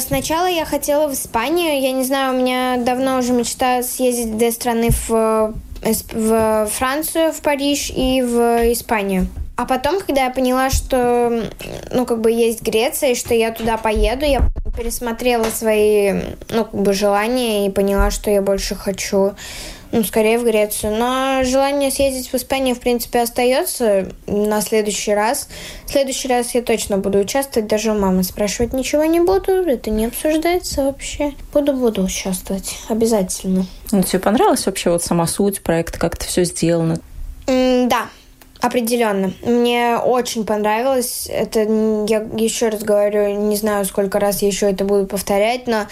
Сначала 0.00 0.46
я 0.46 0.64
хотела 0.64 1.08
в 1.08 1.14
Испанию. 1.14 1.80
Я 1.80 1.92
не 1.92 2.04
знаю, 2.04 2.34
у 2.34 2.38
меня 2.38 2.76
давно 2.78 3.18
уже 3.18 3.32
мечта 3.32 3.82
съездить 3.82 4.36
две 4.36 4.50
страны 4.50 4.88
в, 4.90 5.54
э, 5.82 5.92
в 6.12 6.66
Францию, 6.70 7.32
в 7.32 7.40
Париж 7.40 7.90
и 7.94 8.22
в 8.22 8.72
Испанию. 8.72 9.26
А 9.56 9.66
потом, 9.66 10.00
когда 10.00 10.24
я 10.24 10.30
поняла, 10.30 10.70
что, 10.70 11.50
ну, 11.90 12.06
как 12.06 12.22
бы 12.22 12.32
есть 12.32 12.62
Греция, 12.62 13.10
и 13.10 13.14
что 13.14 13.34
я 13.34 13.50
туда 13.52 13.76
поеду, 13.76 14.24
я 14.24 14.48
пересмотрела 14.74 15.44
свои, 15.44 16.12
ну, 16.48 16.64
как 16.64 16.80
бы 16.80 16.94
желания 16.94 17.66
и 17.66 17.70
поняла, 17.70 18.10
что 18.10 18.30
я 18.30 18.40
больше 18.40 18.74
хочу 18.74 19.34
ну, 19.92 20.04
скорее 20.04 20.38
в 20.38 20.44
Грецию. 20.44 20.96
Но 20.96 21.42
желание 21.44 21.90
съездить 21.90 22.32
в 22.32 22.34
Испанию, 22.34 22.74
в 22.74 22.80
принципе, 22.80 23.20
остается 23.20 24.08
на 24.26 24.60
следующий 24.60 25.14
раз. 25.14 25.48
В 25.86 25.90
следующий 25.90 26.28
раз 26.28 26.54
я 26.54 26.62
точно 26.62 26.98
буду 26.98 27.18
участвовать. 27.18 27.68
Даже 27.68 27.92
у 27.92 27.98
мамы 27.98 28.22
спрашивать 28.22 28.72
ничего 28.72 29.04
не 29.04 29.20
буду. 29.20 29.52
Это 29.52 29.90
не 29.90 30.06
обсуждается 30.06 30.84
вообще. 30.84 31.34
Буду-буду 31.52 32.02
участвовать. 32.02 32.76
Обязательно. 32.88 33.66
Ну, 33.92 34.02
тебе 34.02 34.20
понравилась 34.20 34.66
вообще 34.66 34.90
вот 34.90 35.02
сама 35.02 35.26
суть 35.26 35.62
проекта, 35.62 35.98
как 35.98 36.14
это 36.14 36.24
все 36.24 36.44
сделано? 36.44 37.00
Mm, 37.46 37.88
да, 37.88 38.08
Определенно. 38.60 39.32
Мне 39.42 39.96
очень 39.96 40.44
понравилось. 40.44 41.28
Это, 41.30 41.60
я 41.60 42.18
еще 42.36 42.68
раз 42.68 42.82
говорю, 42.82 43.34
не 43.48 43.56
знаю, 43.56 43.86
сколько 43.86 44.20
раз 44.20 44.42
я 44.42 44.48
еще 44.48 44.70
это 44.70 44.84
буду 44.84 45.06
повторять, 45.06 45.66
но 45.66 45.86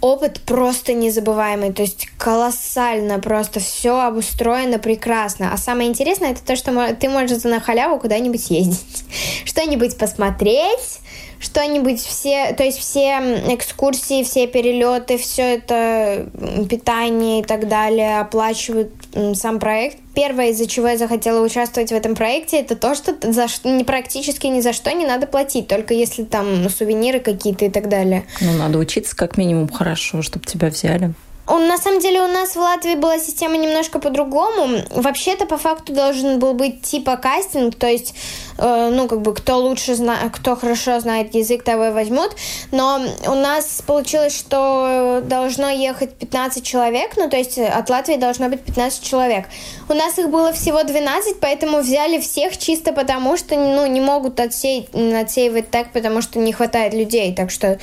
опыт 0.00 0.40
просто 0.40 0.92
незабываемый, 0.92 1.72
то 1.72 1.82
есть 1.82 2.08
колоссально, 2.16 3.18
просто 3.18 3.60
все 3.60 4.00
обустроено 4.00 4.78
прекрасно. 4.78 5.52
А 5.52 5.56
самое 5.56 5.88
интересное 5.88 6.32
это 6.32 6.44
то, 6.44 6.56
что 6.56 6.94
ты 6.94 7.08
можешь 7.08 7.42
на 7.44 7.60
халяву 7.60 7.98
куда-нибудь 7.98 8.50
ездить, 8.50 9.04
что-нибудь 9.44 9.98
посмотреть, 9.98 11.00
что-нибудь 11.40 12.00
все, 12.00 12.52
то 12.52 12.62
есть 12.62 12.78
все 12.78 13.18
экскурсии, 13.54 14.22
все 14.22 14.46
перелеты, 14.46 15.16
все 15.16 15.54
это 15.54 16.28
питание 16.68 17.40
и 17.40 17.42
так 17.42 17.66
далее 17.66 18.20
оплачивают 18.20 18.92
сам 19.34 19.58
проект. 19.58 19.98
Первое, 20.14 20.50
из-за 20.50 20.66
чего 20.66 20.88
я 20.88 20.98
захотела 20.98 21.42
участвовать 21.42 21.90
в 21.90 21.94
этом 21.94 22.14
проекте, 22.14 22.60
это 22.60 22.76
то, 22.76 22.94
что 22.94 23.16
за 23.22 23.48
что 23.48 23.70
не 23.70 23.84
практически 23.84 24.46
ни 24.48 24.60
за 24.60 24.74
что 24.74 24.92
не 24.92 25.06
надо 25.06 25.26
платить, 25.26 25.66
только 25.66 25.94
если 25.94 26.24
там 26.24 26.68
сувениры 26.68 27.20
какие-то 27.20 27.64
и 27.64 27.70
так 27.70 27.88
далее. 27.88 28.24
Ну, 28.40 28.52
надо 28.52 28.78
учиться 28.78 29.16
как 29.16 29.38
минимум 29.38 29.68
хорошо, 29.68 30.20
чтобы 30.20 30.44
тебя 30.44 30.68
взяли. 30.68 31.14
Он, 31.50 31.66
на 31.66 31.78
самом 31.78 31.98
деле 31.98 32.22
у 32.22 32.28
нас 32.28 32.54
в 32.54 32.60
Латвии 32.60 32.94
была 32.94 33.18
система 33.18 33.56
немножко 33.56 33.98
по-другому. 33.98 34.82
Вообще-то 34.90 35.46
по 35.46 35.58
факту 35.58 35.92
должен 35.92 36.38
был 36.38 36.54
быть 36.54 36.82
типа 36.82 37.16
кастинг, 37.16 37.74
то 37.74 37.88
есть, 37.88 38.14
э, 38.56 38.90
ну, 38.92 39.08
как 39.08 39.20
бы, 39.22 39.34
кто 39.34 39.58
лучше 39.58 39.96
знает, 39.96 40.32
кто 40.32 40.54
хорошо 40.54 41.00
знает 41.00 41.34
язык, 41.34 41.64
того 41.64 41.86
и 41.86 41.90
возьмут. 41.90 42.36
Но 42.70 43.00
у 43.26 43.34
нас 43.34 43.82
получилось, 43.84 44.36
что 44.38 45.22
должно 45.24 45.68
ехать 45.70 46.14
15 46.14 46.64
человек, 46.64 47.16
ну, 47.16 47.28
то 47.28 47.36
есть 47.36 47.58
от 47.58 47.90
Латвии 47.90 48.16
должно 48.16 48.48
быть 48.48 48.60
15 48.60 49.02
человек. 49.02 49.46
У 49.88 49.94
нас 49.94 50.18
их 50.20 50.30
было 50.30 50.52
всего 50.52 50.84
12, 50.84 51.40
поэтому 51.40 51.80
взяли 51.80 52.20
всех 52.20 52.56
чисто 52.58 52.92
потому, 52.92 53.36
что, 53.36 53.56
ну, 53.56 53.86
не 53.86 54.00
могут 54.00 54.38
отсеять, 54.38 54.94
отсеивать 54.94 55.70
так, 55.70 55.90
потому 55.92 56.22
что 56.22 56.38
не 56.38 56.52
хватает 56.52 56.94
людей. 56.94 57.34
Так 57.34 57.50
что 57.50 57.80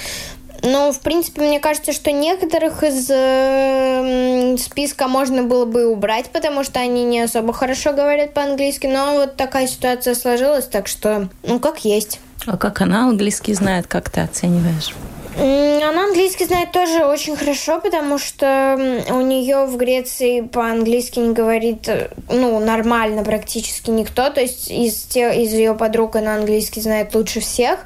ну, 0.63 0.91
в 0.91 0.99
принципе, 0.99 1.41
мне 1.41 1.59
кажется, 1.59 1.93
что 1.93 2.11
некоторых 2.11 2.83
из 2.83 3.07
э, 3.09 4.55
списка 4.57 5.07
можно 5.07 5.43
было 5.43 5.65
бы 5.65 5.87
убрать, 5.87 6.29
потому 6.31 6.63
что 6.63 6.79
они 6.79 7.03
не 7.03 7.21
особо 7.21 7.53
хорошо 7.53 7.93
говорят 7.93 8.33
по-английски. 8.33 8.87
Но 8.87 9.13
вот 9.13 9.35
такая 9.35 9.67
ситуация 9.67 10.15
сложилась, 10.15 10.65
так 10.65 10.87
что, 10.87 11.29
ну, 11.43 11.59
как 11.59 11.85
есть. 11.85 12.19
А 12.45 12.57
как 12.57 12.81
она 12.81 13.07
английский 13.07 13.53
знает, 13.53 13.87
как 13.87 14.09
ты 14.09 14.21
оцениваешь? 14.21 14.93
Она 15.39 16.05
английский 16.05 16.45
знает 16.45 16.71
тоже 16.71 17.05
очень 17.05 17.35
хорошо, 17.35 17.79
потому 17.79 18.17
что 18.17 19.03
у 19.09 19.21
нее 19.21 19.65
в 19.65 19.77
Греции 19.77 20.41
по-английски 20.41 21.19
не 21.19 21.33
говорит, 21.33 21.87
ну, 22.29 22.59
нормально 22.59 23.23
практически 23.23 23.91
никто. 23.91 24.31
То 24.31 24.41
есть 24.41 24.71
из, 24.71 25.03
тех, 25.03 25.35
из 25.35 25.53
ее 25.53 25.75
подруг 25.75 26.15
она 26.15 26.35
английский 26.35 26.81
знает 26.81 27.13
лучше 27.13 27.39
всех. 27.39 27.85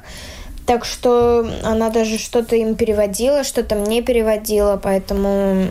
Так 0.66 0.84
что 0.84 1.46
она 1.64 1.90
даже 1.90 2.18
что-то 2.18 2.56
им 2.56 2.74
переводила, 2.74 3.44
что-то 3.44 3.74
мне 3.74 4.02
переводила, 4.02 4.78
поэтому... 4.82 5.66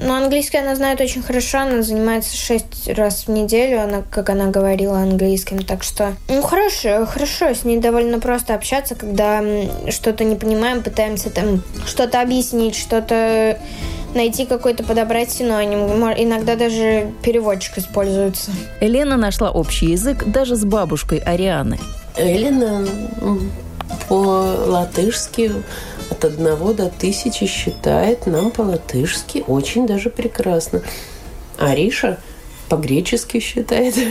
Ну, 0.00 0.14
английский 0.14 0.58
она 0.58 0.76
знает 0.76 1.00
очень 1.00 1.22
хорошо, 1.22 1.58
она 1.58 1.82
занимается 1.82 2.36
шесть 2.36 2.88
раз 2.88 3.26
в 3.26 3.30
неделю, 3.30 3.82
она, 3.82 4.04
как 4.08 4.30
она 4.30 4.46
говорила 4.46 4.98
английским, 4.98 5.64
так 5.64 5.82
что... 5.82 6.14
Ну, 6.28 6.40
хорошо, 6.40 7.04
хорошо, 7.04 7.52
с 7.52 7.64
ней 7.64 7.78
довольно 7.78 8.20
просто 8.20 8.54
общаться, 8.54 8.94
когда 8.94 9.42
что-то 9.90 10.22
не 10.22 10.36
понимаем, 10.36 10.84
пытаемся 10.84 11.30
там 11.30 11.64
что-то 11.84 12.20
объяснить, 12.20 12.76
что-то 12.76 13.58
найти 14.14 14.46
какой-то, 14.46 14.84
подобрать 14.84 15.30
синоним. 15.32 15.80
Иногда 16.16 16.56
даже 16.56 17.12
переводчик 17.22 17.78
используется. 17.78 18.52
Елена 18.80 19.16
нашла 19.16 19.50
общий 19.50 19.86
язык 19.86 20.24
даже 20.26 20.56
с 20.56 20.64
бабушкой 20.64 21.18
Арианы. 21.18 21.78
Елена 22.16 22.86
по-латышски 24.08 25.52
от 26.10 26.24
одного 26.24 26.72
до 26.72 26.88
тысячи 26.88 27.46
считает 27.46 28.26
нам 28.26 28.50
по-латышски 28.50 29.44
очень 29.46 29.86
даже 29.86 30.10
прекрасно. 30.10 30.82
Ариша 31.58 32.18
по-гречески 32.68 33.40
считает. 33.40 33.94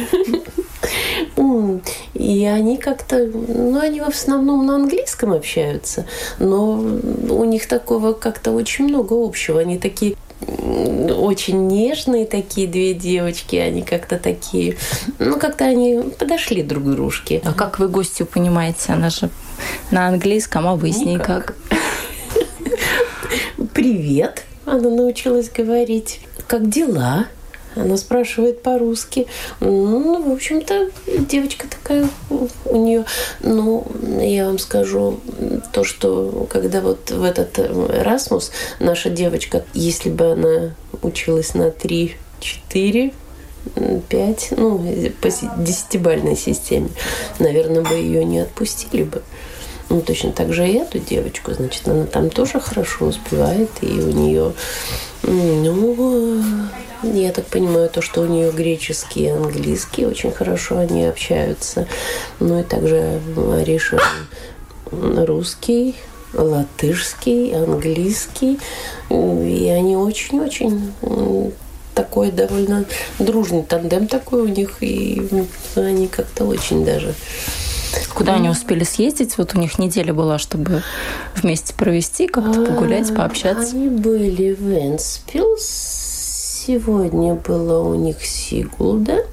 И 2.14 2.46
они 2.46 2.78
как-то, 2.78 3.26
ну, 3.26 3.80
они 3.80 4.02
в 4.02 4.08
основном 4.08 4.66
на 4.66 4.76
английском 4.76 5.34
общаются, 5.34 6.06
но 6.40 6.74
у 6.74 7.46
них 7.46 7.68
такого 7.68 8.14
как-то 8.14 8.52
очень 8.52 8.86
много 8.86 9.14
общего. 9.14 9.60
Они 9.60 9.78
такие 9.78 10.16
очень 10.42 11.68
нежные 11.68 12.26
такие 12.26 12.68
две 12.68 12.94
девочки, 12.94 13.56
они 13.56 13.82
как-то 13.82 14.18
такие, 14.18 14.78
ну, 15.20 15.40
как-то 15.40 15.66
они 15.66 16.00
подошли 16.18 16.64
друг 16.64 16.84
к 16.84 16.88
дружке. 16.88 17.42
А 17.44 17.54
как 17.54 17.80
вы 17.80 17.88
гостью 17.88 18.26
понимаете? 18.26 18.94
Она 18.94 19.10
же 19.10 19.30
на 19.92 20.08
английском, 20.08 20.68
а 20.68 20.76
вы 20.76 20.92
с 20.92 20.98
ней 20.98 21.18
как? 21.18 21.56
Привет, 23.74 24.44
она 24.66 24.90
научилась 24.90 25.50
говорить. 25.50 26.22
Как 26.48 26.70
дела? 26.70 27.28
Она 27.78 27.98
спрашивает 27.98 28.62
по-русски. 28.62 29.28
Ну, 29.60 30.22
в 30.22 30.34
общем-то, 30.34 30.90
девочка 31.30 31.68
такая 31.70 32.10
у 32.66 32.78
нее. 32.78 33.06
Ну, 33.42 33.86
я 34.20 34.48
вам 34.48 34.60
скажу 34.60 35.20
то, 35.72 35.84
что 35.84 36.48
когда 36.50 36.82
вот 36.82 37.12
в 37.12 37.24
этот 37.24 37.58
Erasmus 37.60 38.52
наша 38.80 39.10
девочка, 39.10 39.64
если 39.74 40.10
бы 40.10 40.32
она 40.32 40.76
училась 41.02 41.54
на 41.54 41.72
3, 41.72 42.16
4, 42.40 43.14
5, 44.10 44.54
ну, 44.58 44.80
по 45.22 45.30
десятибальной 45.30 46.36
системе, 46.36 46.90
наверное, 47.40 47.82
бы 47.82 47.96
ее 47.96 48.24
не 48.26 48.40
отпустили 48.40 49.04
бы. 49.04 49.22
Ну, 49.90 50.02
точно 50.02 50.34
так 50.34 50.52
же 50.52 50.68
и 50.68 50.74
эту 50.74 51.00
девочку, 51.00 51.54
значит, 51.54 51.88
она 51.88 52.06
там 52.06 52.30
тоже 52.30 52.60
хорошо 52.60 53.06
успевает, 53.06 53.70
и 53.82 53.86
у 53.86 54.12
нее, 54.12 54.54
ну, 55.24 56.42
я 57.04 57.32
так 57.32 57.46
понимаю, 57.46 57.90
то, 57.90 58.02
что 58.02 58.22
у 58.22 58.26
нее 58.26 58.52
греческий 58.52 59.26
и 59.26 59.30
английский 59.30 60.06
очень 60.06 60.32
хорошо 60.32 60.78
они 60.78 61.06
общаются. 61.06 61.88
Ну 62.40 62.60
и 62.60 62.64
также 62.64 63.22
Ариша 63.54 64.00
русский, 64.92 65.96
латышский, 66.34 67.56
английский. 67.56 68.60
И 69.10 69.70
они 69.70 69.96
очень-очень 69.96 70.94
такой 71.94 72.32
довольно 72.32 72.86
дружный 73.18 73.64
тандем 73.64 74.08
такой 74.08 74.42
у 74.42 74.48
них, 74.48 74.78
и 74.82 75.28
они 75.76 76.08
как-то 76.08 76.46
очень 76.46 76.86
даже 76.86 77.16
Куда 78.14 78.34
они 78.36 78.50
успели 78.50 78.84
съездить? 78.84 79.38
Вот 79.38 79.56
у 79.56 79.60
них 79.60 79.80
неделя 79.80 80.14
была, 80.14 80.40
чтобы 80.40 80.84
вместе 81.36 81.74
провести, 81.74 82.28
как-то 82.28 82.66
погулять, 82.66 83.14
пообщаться. 83.14 83.76
Они 83.76 83.90
были 83.90 84.54
в 84.54 84.72
Энспилс, 84.72 86.07
Сегодня 86.68 87.34
была 87.34 87.80
у 87.80 87.96
них 87.96 88.26
Сигулда. 88.26 89.24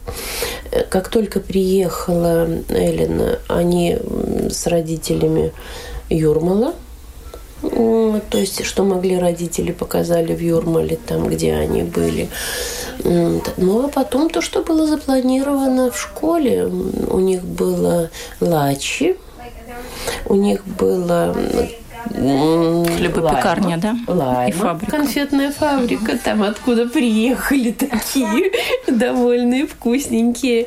Как 0.89 1.09
только 1.09 1.41
приехала 1.41 2.47
Эллина, 2.69 3.41
они 3.49 3.99
с 4.49 4.69
родителями 4.69 5.53
Юрмала, 6.09 6.75
то 7.61 8.39
есть, 8.39 8.65
что 8.65 8.85
могли 8.85 9.19
родители, 9.19 9.73
показали 9.73 10.33
в 10.33 10.41
Юрмале, 10.41 10.97
там, 11.09 11.29
где 11.29 11.55
они 11.55 11.83
были. 11.83 12.29
Ну, 13.03 13.85
а 13.85 13.89
потом 13.89 14.31
то, 14.31 14.41
что 14.41 14.63
было 14.63 14.87
запланировано 14.87 15.91
в 15.91 15.99
школе. 15.99 16.67
У 16.67 17.19
них 17.19 17.43
было 17.43 18.11
лачи, 18.39 19.17
у 20.27 20.37
них 20.37 20.65
было 20.65 21.37
Хлебопекарня, 22.11 23.79
да? 23.79 23.97
Лайма. 24.07 24.49
И 24.49 24.53
фабрика. 24.53 24.91
Конфетная 24.91 25.53
фабрика, 25.53 26.19
там 26.19 26.43
откуда 26.43 26.89
приехали 26.89 27.73
такие 27.73 28.53
довольные, 28.87 29.67
вкусненькие. 29.67 30.67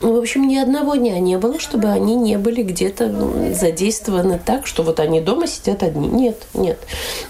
В 0.00 0.16
общем, 0.16 0.46
ни 0.48 0.56
одного 0.56 0.96
дня 0.96 1.18
не 1.18 1.38
было, 1.38 1.58
чтобы 1.58 1.88
они 1.88 2.14
не 2.16 2.36
были 2.38 2.62
где-то 2.62 3.06
ну, 3.08 3.54
задействованы 3.54 4.40
так, 4.44 4.66
что 4.66 4.82
вот 4.82 5.00
они 5.00 5.20
дома 5.20 5.46
сидят 5.46 5.82
одни. 5.82 6.08
Нет, 6.08 6.42
нет. 6.54 6.78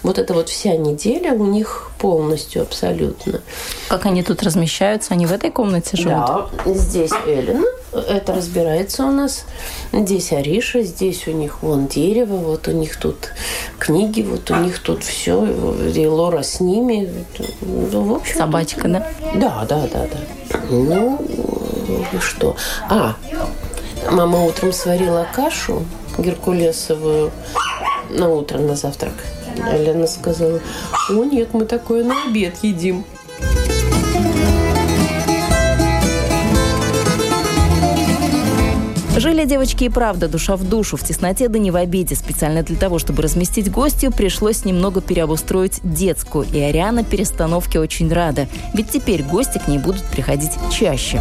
Вот 0.03 0.17
это 0.19 0.33
вот 0.33 0.49
вся 0.49 0.75
неделя 0.75 1.33
у 1.33 1.45
них 1.45 1.91
полностью, 1.99 2.61
абсолютно. 2.61 3.41
Как 3.87 4.05
они 4.05 4.23
тут 4.23 4.43
размещаются? 4.43 5.13
Они 5.13 5.25
в 5.25 5.31
этой 5.31 5.51
комнате 5.51 5.97
живут? 5.97 6.25
Да, 6.25 6.73
здесь 6.73 7.11
Эллина, 7.25 7.65
это 7.95 8.33
разбирается 8.33 9.05
у 9.05 9.11
нас. 9.11 9.45
Здесь 9.91 10.31
Ариша, 10.31 10.81
здесь 10.81 11.27
у 11.27 11.31
них 11.31 11.61
вон 11.61 11.87
дерево, 11.87 12.35
вот 12.35 12.67
у 12.67 12.71
них 12.71 12.97
тут 12.97 13.31
книги, 13.79 14.21
вот 14.21 14.49
у 14.51 14.55
них 14.55 14.79
тут 14.79 15.03
все, 15.03 15.45
и 15.45 16.05
Лора 16.05 16.43
с 16.43 16.59
ними. 16.59 17.09
Ну, 17.61 18.01
в 18.01 18.13
общем, 18.15 18.37
Собачка, 18.37 18.87
да? 18.87 19.07
Да, 19.35 19.65
да, 19.67 19.87
да, 19.91 20.07
да. 20.07 20.59
Ну, 20.69 21.19
что? 22.19 22.55
А, 22.89 23.15
мама 24.11 24.43
утром 24.43 24.73
сварила 24.73 25.27
кашу 25.33 25.83
геркулесовую 26.17 27.31
на 28.09 28.29
утро, 28.29 28.57
на 28.57 28.75
завтрак. 28.75 29.13
Лена 29.73 30.07
сказала, 30.07 30.59
о 31.09 31.23
нет, 31.23 31.53
мы 31.53 31.65
такое 31.65 32.03
на 32.03 32.25
обед 32.25 32.55
едим. 32.61 33.05
Жили 39.25 39.45
девочки 39.45 39.85
и 39.85 39.89
правда 39.89 40.27
душа 40.27 40.55
в 40.55 40.63
душу, 40.63 40.97
в 40.97 41.03
тесноте 41.03 41.47
да 41.47 41.57
не 41.57 41.71
в 41.71 41.75
обиде. 41.77 42.13
Специально 42.13 42.61
для 42.61 42.75
того, 42.75 42.99
чтобы 42.99 43.23
разместить 43.23 43.71
гостью, 43.71 44.11
пришлось 44.11 44.65
немного 44.65 45.01
переобустроить 45.01 45.79
детскую. 45.81 46.45
И 46.53 46.59
Ариана 46.59 47.03
перестановке 47.03 47.79
очень 47.79 48.13
рада. 48.13 48.47
Ведь 48.75 48.91
теперь 48.91 49.23
гости 49.23 49.57
к 49.57 49.67
ней 49.67 49.79
будут 49.79 50.03
приходить 50.03 50.51
чаще. 50.71 51.19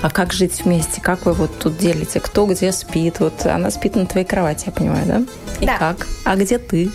А 0.00 0.08
как 0.10 0.32
жить 0.32 0.62
вместе? 0.64 1.02
Как 1.02 1.26
вы 1.26 1.34
вот 1.34 1.50
тут 1.58 1.76
делите? 1.76 2.18
Кто 2.18 2.46
где 2.46 2.72
спит? 2.72 3.20
Вот 3.20 3.44
она 3.44 3.70
спит 3.70 3.94
на 3.94 4.06
твоей 4.06 4.26
кровати, 4.26 4.64
я 4.68 4.72
понимаю, 4.72 5.04
да? 5.06 5.22
И 5.60 5.66
да. 5.66 5.76
как? 5.76 6.06
А 6.24 6.34
где 6.34 6.56
ты? 6.56 6.90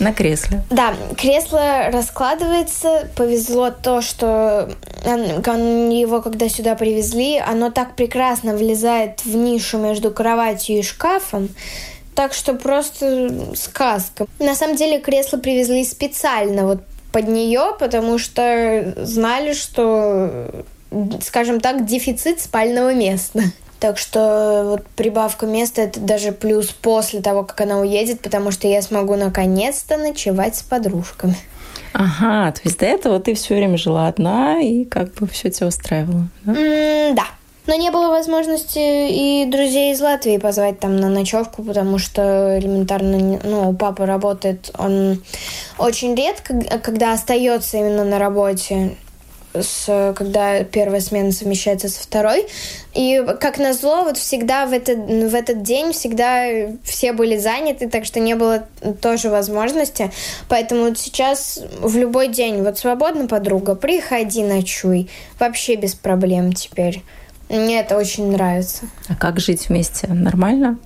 На 0.00 0.14
кресле. 0.14 0.62
Да, 0.70 0.94
кресло 1.16 1.90
раскладывается. 1.92 3.06
Повезло 3.16 3.70
то, 3.70 4.00
что 4.00 4.70
его, 5.04 6.22
когда 6.22 6.48
сюда 6.48 6.74
привезли, 6.74 7.36
оно 7.36 7.70
так 7.70 7.96
прекрасно 7.96 8.56
влезает 8.56 9.22
в 9.24 9.36
нишу 9.36 9.76
между 9.76 10.10
кроватью 10.10 10.78
и 10.78 10.82
шкафом. 10.82 11.50
Так 12.14 12.32
что 12.32 12.54
просто 12.54 13.30
сказка. 13.54 14.26
На 14.38 14.54
самом 14.54 14.76
деле 14.76 15.00
кресло 15.00 15.36
привезли 15.36 15.84
специально 15.84 16.64
вот 16.66 16.80
под 17.12 17.28
нее, 17.28 17.76
потому 17.78 18.18
что 18.18 18.94
знали, 18.96 19.52
что, 19.52 20.64
скажем 21.20 21.60
так, 21.60 21.84
дефицит 21.84 22.40
спального 22.40 22.94
места. 22.94 23.42
Так 23.80 23.96
что 23.96 24.62
вот 24.66 24.86
прибавка 24.94 25.46
места 25.46 25.82
это 25.82 26.00
даже 26.00 26.32
плюс 26.32 26.68
после 26.68 27.22
того, 27.22 27.44
как 27.44 27.62
она 27.62 27.78
уедет, 27.78 28.20
потому 28.20 28.50
что 28.50 28.68
я 28.68 28.82
смогу 28.82 29.16
наконец-то 29.16 29.96
ночевать 29.96 30.56
с 30.56 30.62
подружками. 30.62 31.36
Ага, 31.92 32.52
то 32.52 32.60
есть 32.64 32.78
до 32.78 32.86
этого 32.86 33.18
ты 33.20 33.34
все 33.34 33.56
время 33.56 33.78
жила 33.78 34.06
одна 34.06 34.60
и 34.60 34.84
как 34.84 35.14
бы 35.14 35.26
все 35.26 35.50
тебя 35.50 35.68
устраивало, 35.68 36.28
да? 36.44 36.52
Mm, 36.52 37.14
да. 37.14 37.24
Но 37.66 37.74
не 37.74 37.90
было 37.90 38.08
возможности 38.08 38.78
и 38.78 39.46
друзей 39.46 39.92
из 39.92 40.00
Латвии 40.00 40.38
позвать 40.38 40.80
там 40.80 40.96
на 40.96 41.08
ночевку, 41.08 41.62
потому 41.62 41.98
что 41.98 42.58
элементарно, 42.58 43.38
ну, 43.44 43.72
папа 43.74 44.06
работает, 44.06 44.70
он 44.78 45.22
очень 45.78 46.14
редко, 46.14 46.54
когда 46.82 47.12
остается 47.12 47.78
именно 47.78 48.04
на 48.04 48.18
работе 48.18 48.96
с, 49.54 50.14
когда 50.16 50.62
первая 50.64 51.00
смена 51.00 51.32
совмещается 51.32 51.88
со 51.88 52.02
второй. 52.02 52.46
И 52.94 53.24
как 53.40 53.58
назло, 53.58 54.04
вот 54.04 54.16
всегда 54.16 54.66
в 54.66 54.72
этот, 54.72 54.98
в 54.98 55.34
этот 55.34 55.62
день 55.62 55.92
всегда 55.92 56.46
все 56.84 57.12
были 57.12 57.36
заняты, 57.36 57.88
так 57.88 58.04
что 58.04 58.20
не 58.20 58.34
было 58.34 58.64
тоже 59.00 59.30
возможности. 59.30 60.10
Поэтому 60.48 60.84
вот 60.84 60.98
сейчас 60.98 61.60
в 61.80 61.96
любой 61.96 62.28
день, 62.28 62.62
вот 62.62 62.78
свободна 62.78 63.26
подруга, 63.26 63.74
приходи, 63.74 64.42
ночуй. 64.42 65.08
Вообще 65.38 65.76
без 65.76 65.94
проблем 65.94 66.52
теперь. 66.52 67.02
Мне 67.48 67.80
это 67.80 67.96
очень 67.96 68.30
нравится. 68.30 68.84
А 69.08 69.16
как 69.16 69.40
жить 69.40 69.68
вместе? 69.68 70.06
Нормально? 70.06 70.78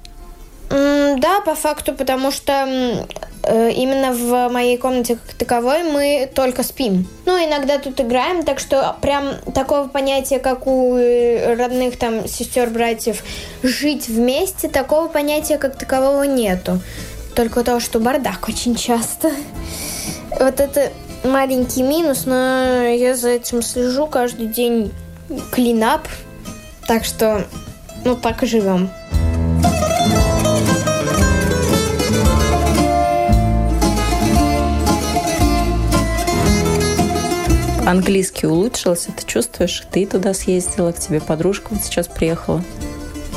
Да, 0.70 1.40
по 1.44 1.54
факту, 1.54 1.92
потому 1.92 2.30
что 2.30 3.06
э, 3.42 3.70
именно 3.72 4.12
в 4.12 4.48
моей 4.50 4.76
комнате 4.78 5.16
как 5.16 5.34
таковой 5.34 5.82
мы 5.84 6.28
только 6.34 6.62
спим. 6.62 7.06
Ну, 7.26 7.32
иногда 7.32 7.78
тут 7.78 8.00
играем, 8.00 8.42
так 8.42 8.58
что 8.58 8.96
прям 9.00 9.34
такого 9.54 9.88
понятия, 9.88 10.38
как 10.38 10.66
у 10.66 10.96
э, 10.96 11.54
родных 11.54 11.98
там 11.98 12.26
сестер, 12.26 12.70
братьев, 12.70 13.22
жить 13.62 14.08
вместе, 14.08 14.68
такого 14.68 15.08
понятия 15.08 15.58
как 15.58 15.76
такового 15.76 16.24
нету. 16.24 16.80
Только 17.34 17.62
то, 17.62 17.80
что 17.80 18.00
бардак 18.00 18.48
очень 18.48 18.74
часто. 18.74 19.30
Вот 20.38 20.60
это 20.60 20.92
маленький 21.24 21.82
минус, 21.82 22.26
но 22.26 22.84
я 22.84 23.14
за 23.14 23.30
этим 23.30 23.62
слежу 23.62 24.06
каждый 24.06 24.46
день. 24.46 24.92
Клинап. 25.50 26.06
Так 26.86 27.04
что, 27.04 27.46
ну, 28.04 28.14
так 28.14 28.42
и 28.42 28.46
живем. 28.46 28.90
Английский 37.86 38.46
улучшился, 38.46 39.12
ты 39.12 39.26
чувствуешь? 39.26 39.82
Ты 39.90 40.06
туда 40.06 40.32
съездила, 40.32 40.92
к 40.92 40.98
тебе 40.98 41.20
подружка 41.20 41.68
вот 41.70 41.82
сейчас 41.82 42.08
приехала. 42.08 42.64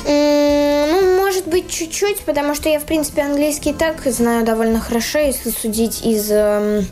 Ну, 0.05 1.17
может 1.17 1.47
быть, 1.47 1.69
чуть-чуть, 1.69 2.21
потому 2.21 2.55
что 2.55 2.69
я, 2.69 2.79
в 2.79 2.86
принципе, 2.86 3.23
английский 3.23 3.73
так 3.73 4.01
знаю 4.05 4.45
довольно 4.45 4.79
хорошо, 4.79 5.19
если 5.19 5.49
судить 5.49 6.05
из... 6.05 6.31
Эм, 6.31 6.86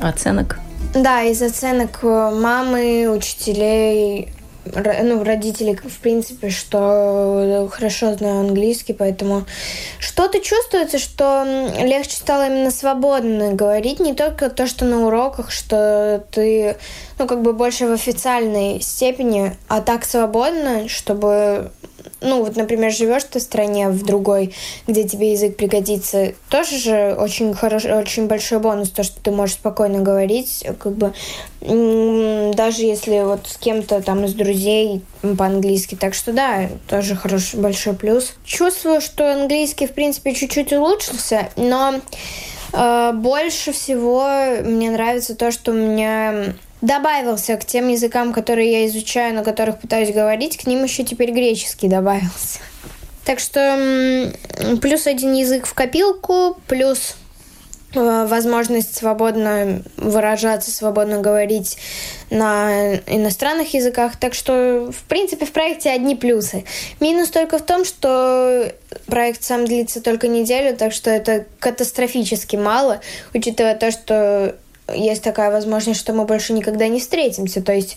оценок? 0.00 0.58
Да, 0.94 1.22
из 1.22 1.40
оценок 1.40 2.00
э, 2.02 2.30
мамы, 2.34 3.08
учителей, 3.08 4.28
ну, 4.64 5.24
родители, 5.24 5.74
в 5.74 5.98
принципе, 5.98 6.50
что 6.50 7.68
хорошо 7.72 8.14
знаю 8.14 8.40
английский, 8.40 8.92
поэтому 8.92 9.44
что-то 9.98 10.40
чувствуется, 10.40 10.98
что 10.98 11.44
легче 11.78 12.16
стало 12.16 12.46
именно 12.46 12.70
свободно 12.70 13.52
говорить, 13.52 14.00
не 14.00 14.14
только 14.14 14.50
то, 14.50 14.66
что 14.66 14.84
на 14.84 15.06
уроках, 15.06 15.50
что 15.50 16.24
ты, 16.30 16.76
ну, 17.18 17.26
как 17.26 17.42
бы 17.42 17.52
больше 17.52 17.86
в 17.86 17.92
официальной 17.92 18.80
степени, 18.80 19.56
а 19.68 19.80
так 19.80 20.04
свободно, 20.04 20.88
чтобы 20.88 21.72
ну, 22.20 22.42
вот, 22.42 22.56
например, 22.56 22.92
живешь 22.92 23.24
ты 23.24 23.38
в 23.38 23.42
стране, 23.42 23.88
в 23.88 24.04
другой, 24.04 24.54
где 24.86 25.04
тебе 25.04 25.32
язык 25.32 25.56
пригодится, 25.56 26.32
тоже 26.50 26.78
же 26.78 27.16
очень 27.18 27.54
хороший, 27.54 27.94
очень 27.94 28.26
большой 28.26 28.58
бонус, 28.58 28.90
то, 28.90 29.02
что 29.02 29.20
ты 29.20 29.30
можешь 29.30 29.56
спокойно 29.56 30.00
говорить, 30.00 30.64
как 30.78 30.92
бы, 30.92 31.12
даже 31.60 32.82
если 32.82 33.22
вот 33.22 33.46
с 33.46 33.56
кем-то 33.56 34.02
там 34.02 34.24
из 34.24 34.34
друзей 34.34 35.02
по-английски. 35.38 35.94
Так 35.94 36.14
что 36.14 36.32
да, 36.32 36.68
тоже 36.88 37.14
хороший 37.14 37.60
большой 37.60 37.94
плюс. 37.94 38.34
Чувствую, 38.44 39.00
что 39.00 39.32
английский, 39.32 39.86
в 39.86 39.92
принципе, 39.92 40.34
чуть-чуть 40.34 40.72
улучшился, 40.72 41.50
но 41.56 42.00
э, 42.72 43.12
больше 43.14 43.72
всего 43.72 44.26
мне 44.64 44.90
нравится 44.90 45.34
то, 45.34 45.52
что 45.52 45.72
у 45.72 45.74
меня 45.74 46.54
добавился 46.82 47.56
к 47.56 47.64
тем 47.64 47.88
языкам, 47.88 48.34
которые 48.34 48.70
я 48.70 48.86
изучаю, 48.86 49.34
на 49.34 49.42
которых 49.42 49.80
пытаюсь 49.80 50.12
говорить, 50.12 50.58
к 50.58 50.66
ним 50.66 50.82
еще 50.82 51.04
теперь 51.04 51.30
греческий 51.30 51.88
добавился. 51.88 52.58
Так 53.24 53.38
что 53.38 54.32
плюс 54.82 55.06
один 55.06 55.32
язык 55.32 55.64
в 55.66 55.74
копилку, 55.74 56.58
плюс 56.66 57.14
э, 57.94 58.26
возможность 58.26 58.96
свободно 58.96 59.82
выражаться, 59.96 60.72
свободно 60.72 61.20
говорить 61.20 61.78
на 62.30 62.96
иностранных 63.06 63.74
языках. 63.74 64.16
Так 64.16 64.34
что, 64.34 64.90
в 64.90 65.04
принципе, 65.04 65.46
в 65.46 65.52
проекте 65.52 65.90
одни 65.90 66.16
плюсы. 66.16 66.64
Минус 66.98 67.30
только 67.30 67.58
в 67.58 67.62
том, 67.62 67.84
что 67.84 68.72
проект 69.06 69.44
сам 69.44 69.66
длится 69.66 70.00
только 70.00 70.26
неделю, 70.26 70.76
так 70.76 70.92
что 70.92 71.08
это 71.08 71.46
катастрофически 71.60 72.56
мало, 72.56 73.00
учитывая 73.32 73.76
то, 73.76 73.92
что 73.92 74.56
есть 74.92 75.22
такая 75.22 75.50
возможность, 75.50 76.00
что 76.00 76.12
мы 76.12 76.24
больше 76.24 76.52
никогда 76.52 76.88
не 76.88 77.00
встретимся. 77.00 77.62
То 77.62 77.72
есть 77.72 77.96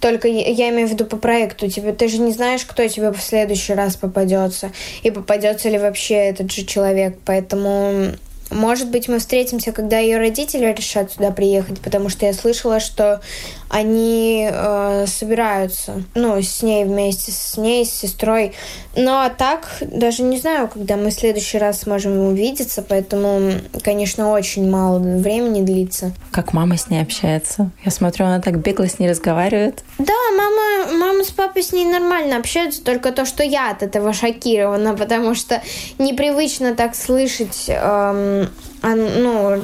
только 0.00 0.28
я 0.28 0.70
имею 0.70 0.88
в 0.88 0.90
виду 0.90 1.04
по 1.04 1.16
проекту. 1.16 1.68
Типа, 1.70 1.92
ты 1.92 2.08
же 2.08 2.18
не 2.18 2.32
знаешь, 2.32 2.64
кто 2.64 2.86
тебе 2.88 3.12
в 3.12 3.22
следующий 3.22 3.74
раз 3.74 3.96
попадется. 3.96 4.72
И 5.02 5.10
попадется 5.10 5.68
ли 5.68 5.78
вообще 5.78 6.14
этот 6.14 6.50
же 6.50 6.64
человек. 6.64 7.18
Поэтому 7.24 8.12
может 8.52 8.88
быть, 8.88 9.08
мы 9.08 9.18
встретимся, 9.18 9.72
когда 9.72 9.98
ее 9.98 10.18
родители 10.18 10.66
решат 10.72 11.12
сюда 11.12 11.30
приехать, 11.30 11.80
потому 11.80 12.08
что 12.08 12.26
я 12.26 12.32
слышала, 12.32 12.80
что 12.80 13.20
они 13.68 14.48
э, 14.52 15.06
собираются, 15.06 16.02
ну, 16.14 16.40
с 16.40 16.62
ней 16.62 16.84
вместе, 16.84 17.32
с 17.32 17.56
ней, 17.56 17.86
с 17.86 17.90
сестрой. 17.90 18.52
Ну, 18.94 19.12
а 19.12 19.30
так, 19.30 19.66
даже 19.80 20.22
не 20.22 20.38
знаю, 20.38 20.68
когда 20.68 20.96
мы 20.96 21.08
в 21.08 21.14
следующий 21.14 21.56
раз 21.56 21.80
сможем 21.80 22.18
увидеться, 22.18 22.84
поэтому, 22.86 23.52
конечно, 23.82 24.30
очень 24.30 24.70
мало 24.70 24.98
времени 24.98 25.62
длится. 25.62 26.12
Как 26.30 26.52
мама 26.52 26.76
с 26.76 26.90
ней 26.90 27.00
общается? 27.00 27.70
Я 27.84 27.90
смотрю, 27.90 28.26
она 28.26 28.40
так 28.40 28.58
бегло 28.58 28.86
с 28.86 28.98
ней 28.98 29.08
разговаривает. 29.08 29.82
Да, 29.98 30.12
мама, 30.36 30.92
мама 30.98 31.11
с 31.24 31.30
папой 31.30 31.62
с 31.62 31.72
ней 31.72 31.84
нормально 31.84 32.36
общаются, 32.36 32.82
только 32.82 33.12
то, 33.12 33.24
что 33.24 33.42
я 33.42 33.70
от 33.70 33.82
этого 33.82 34.12
шокирована, 34.12 34.94
потому 34.94 35.34
что 35.34 35.62
непривычно 35.98 36.74
так 36.74 36.94
слышать 36.94 37.66
эм, 37.68 38.48
ну, 38.82 39.62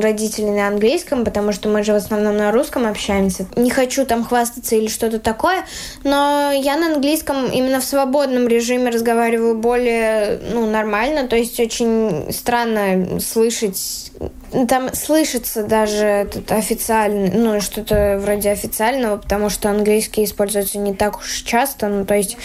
родители 0.00 0.46
на 0.46 0.68
английском, 0.68 1.24
потому 1.24 1.52
что 1.52 1.68
мы 1.68 1.82
же 1.82 1.92
в 1.92 1.96
основном 1.96 2.36
на 2.36 2.52
русском 2.52 2.86
общаемся. 2.86 3.46
Не 3.56 3.70
хочу 3.70 4.04
там 4.04 4.24
хвастаться 4.24 4.76
или 4.76 4.88
что-то 4.88 5.18
такое, 5.18 5.64
но 6.02 6.52
я 6.52 6.76
на 6.76 6.94
английском 6.94 7.46
именно 7.50 7.80
в 7.80 7.84
свободном 7.84 8.46
режиме 8.46 8.90
разговариваю 8.90 9.56
более, 9.56 10.40
ну, 10.52 10.70
нормально, 10.70 11.26
то 11.26 11.36
есть 11.36 11.58
очень 11.58 12.30
странно 12.30 13.18
слышать 13.20 14.10
там 14.68 14.94
слышится 14.94 15.64
даже 15.64 16.04
этот 16.04 16.52
официальный, 16.52 17.30
ну, 17.30 17.60
что-то 17.60 18.18
вроде 18.22 18.50
официального, 18.50 19.16
потому 19.16 19.50
что 19.50 19.70
английский 19.70 20.24
используется 20.24 20.78
не 20.78 20.94
так 20.94 21.18
уж 21.18 21.42
часто, 21.42 21.88
ну, 21.88 22.04
то 22.04 22.14
есть 22.14 22.36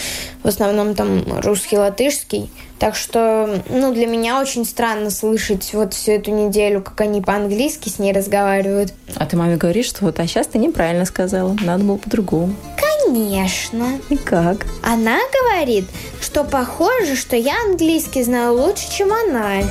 в 0.43 0.47
основном 0.47 0.95
там 0.95 1.23
русский, 1.41 1.77
латышский. 1.77 2.49
Так 2.79 2.95
что, 2.95 3.61
ну, 3.69 3.93
для 3.93 4.07
меня 4.07 4.39
очень 4.39 4.65
странно 4.65 5.09
слышать 5.09 5.73
вот 5.73 5.93
всю 5.93 6.13
эту 6.13 6.31
неделю, 6.31 6.81
как 6.81 7.01
они 7.01 7.21
по-английски 7.21 7.89
с 7.89 7.99
ней 7.99 8.13
разговаривают. 8.13 8.93
А 9.15 9.25
ты 9.25 9.35
маме 9.35 9.57
говоришь, 9.57 9.87
что 9.87 10.05
вот, 10.05 10.19
а 10.19 10.25
сейчас 10.25 10.47
ты 10.47 10.57
неправильно 10.57 11.05
сказала, 11.05 11.55
надо 11.61 11.83
было 11.83 11.97
по-другому. 11.97 12.55
Конечно. 12.77 13.99
И 14.09 14.15
как? 14.15 14.65
Она 14.81 15.17
говорит, 15.41 15.85
что 16.21 16.43
похоже, 16.43 17.15
что 17.15 17.35
я 17.35 17.55
английский 17.69 18.23
знаю 18.23 18.53
лучше, 18.53 18.89
чем 18.91 19.11
она. 19.11 19.61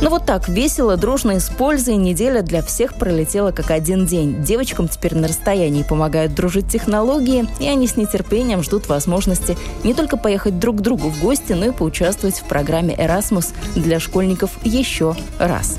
Ну 0.00 0.10
вот 0.10 0.26
так, 0.26 0.48
весело, 0.48 0.96
дружно 0.96 1.32
и 1.32 1.38
с 1.40 1.48
пользой 1.48 1.96
неделя 1.96 2.42
для 2.42 2.62
всех 2.62 2.94
пролетела 2.94 3.50
как 3.50 3.72
один 3.72 4.06
день. 4.06 4.44
Девочкам 4.44 4.86
теперь 4.86 5.16
на 5.16 5.26
расстоянии 5.26 5.82
помогают 5.82 6.34
дружить 6.34 6.68
технологии, 6.68 7.48
и 7.58 7.68
они 7.68 7.88
с 7.88 7.96
нетерпением 7.96 8.62
ждут 8.62 8.88
возможности 8.88 9.56
не 9.82 9.94
только 9.94 10.16
поехать 10.16 10.60
друг 10.60 10.76
к 10.76 10.80
другу 10.82 11.08
в 11.08 11.20
гости, 11.20 11.52
но 11.52 11.66
и 11.66 11.72
поучаствовать 11.72 12.38
в 12.38 12.44
программе 12.44 12.94
«Эрасмус» 12.96 13.52
для 13.74 13.98
школьников 13.98 14.52
еще 14.62 15.16
раз. 15.40 15.78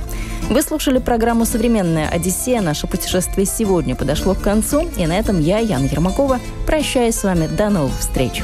Вы 0.50 0.64
слушали 0.64 0.98
программу 1.00 1.46
«Современная 1.46 2.10
Одиссея». 2.10 2.60
Наше 2.60 2.88
путешествие 2.88 3.46
сегодня 3.46 3.96
подошло 3.96 4.34
к 4.34 4.42
концу. 4.42 4.90
И 4.98 5.08
на 5.08 5.18
этом 5.18 5.40
я, 5.40 5.60
Яна 5.60 5.86
Ермакова, 5.86 6.40
прощаюсь 6.66 7.16
с 7.16 7.24
вами. 7.24 7.48
До 7.48 7.70
новых 7.70 7.98
встреч. 8.00 8.44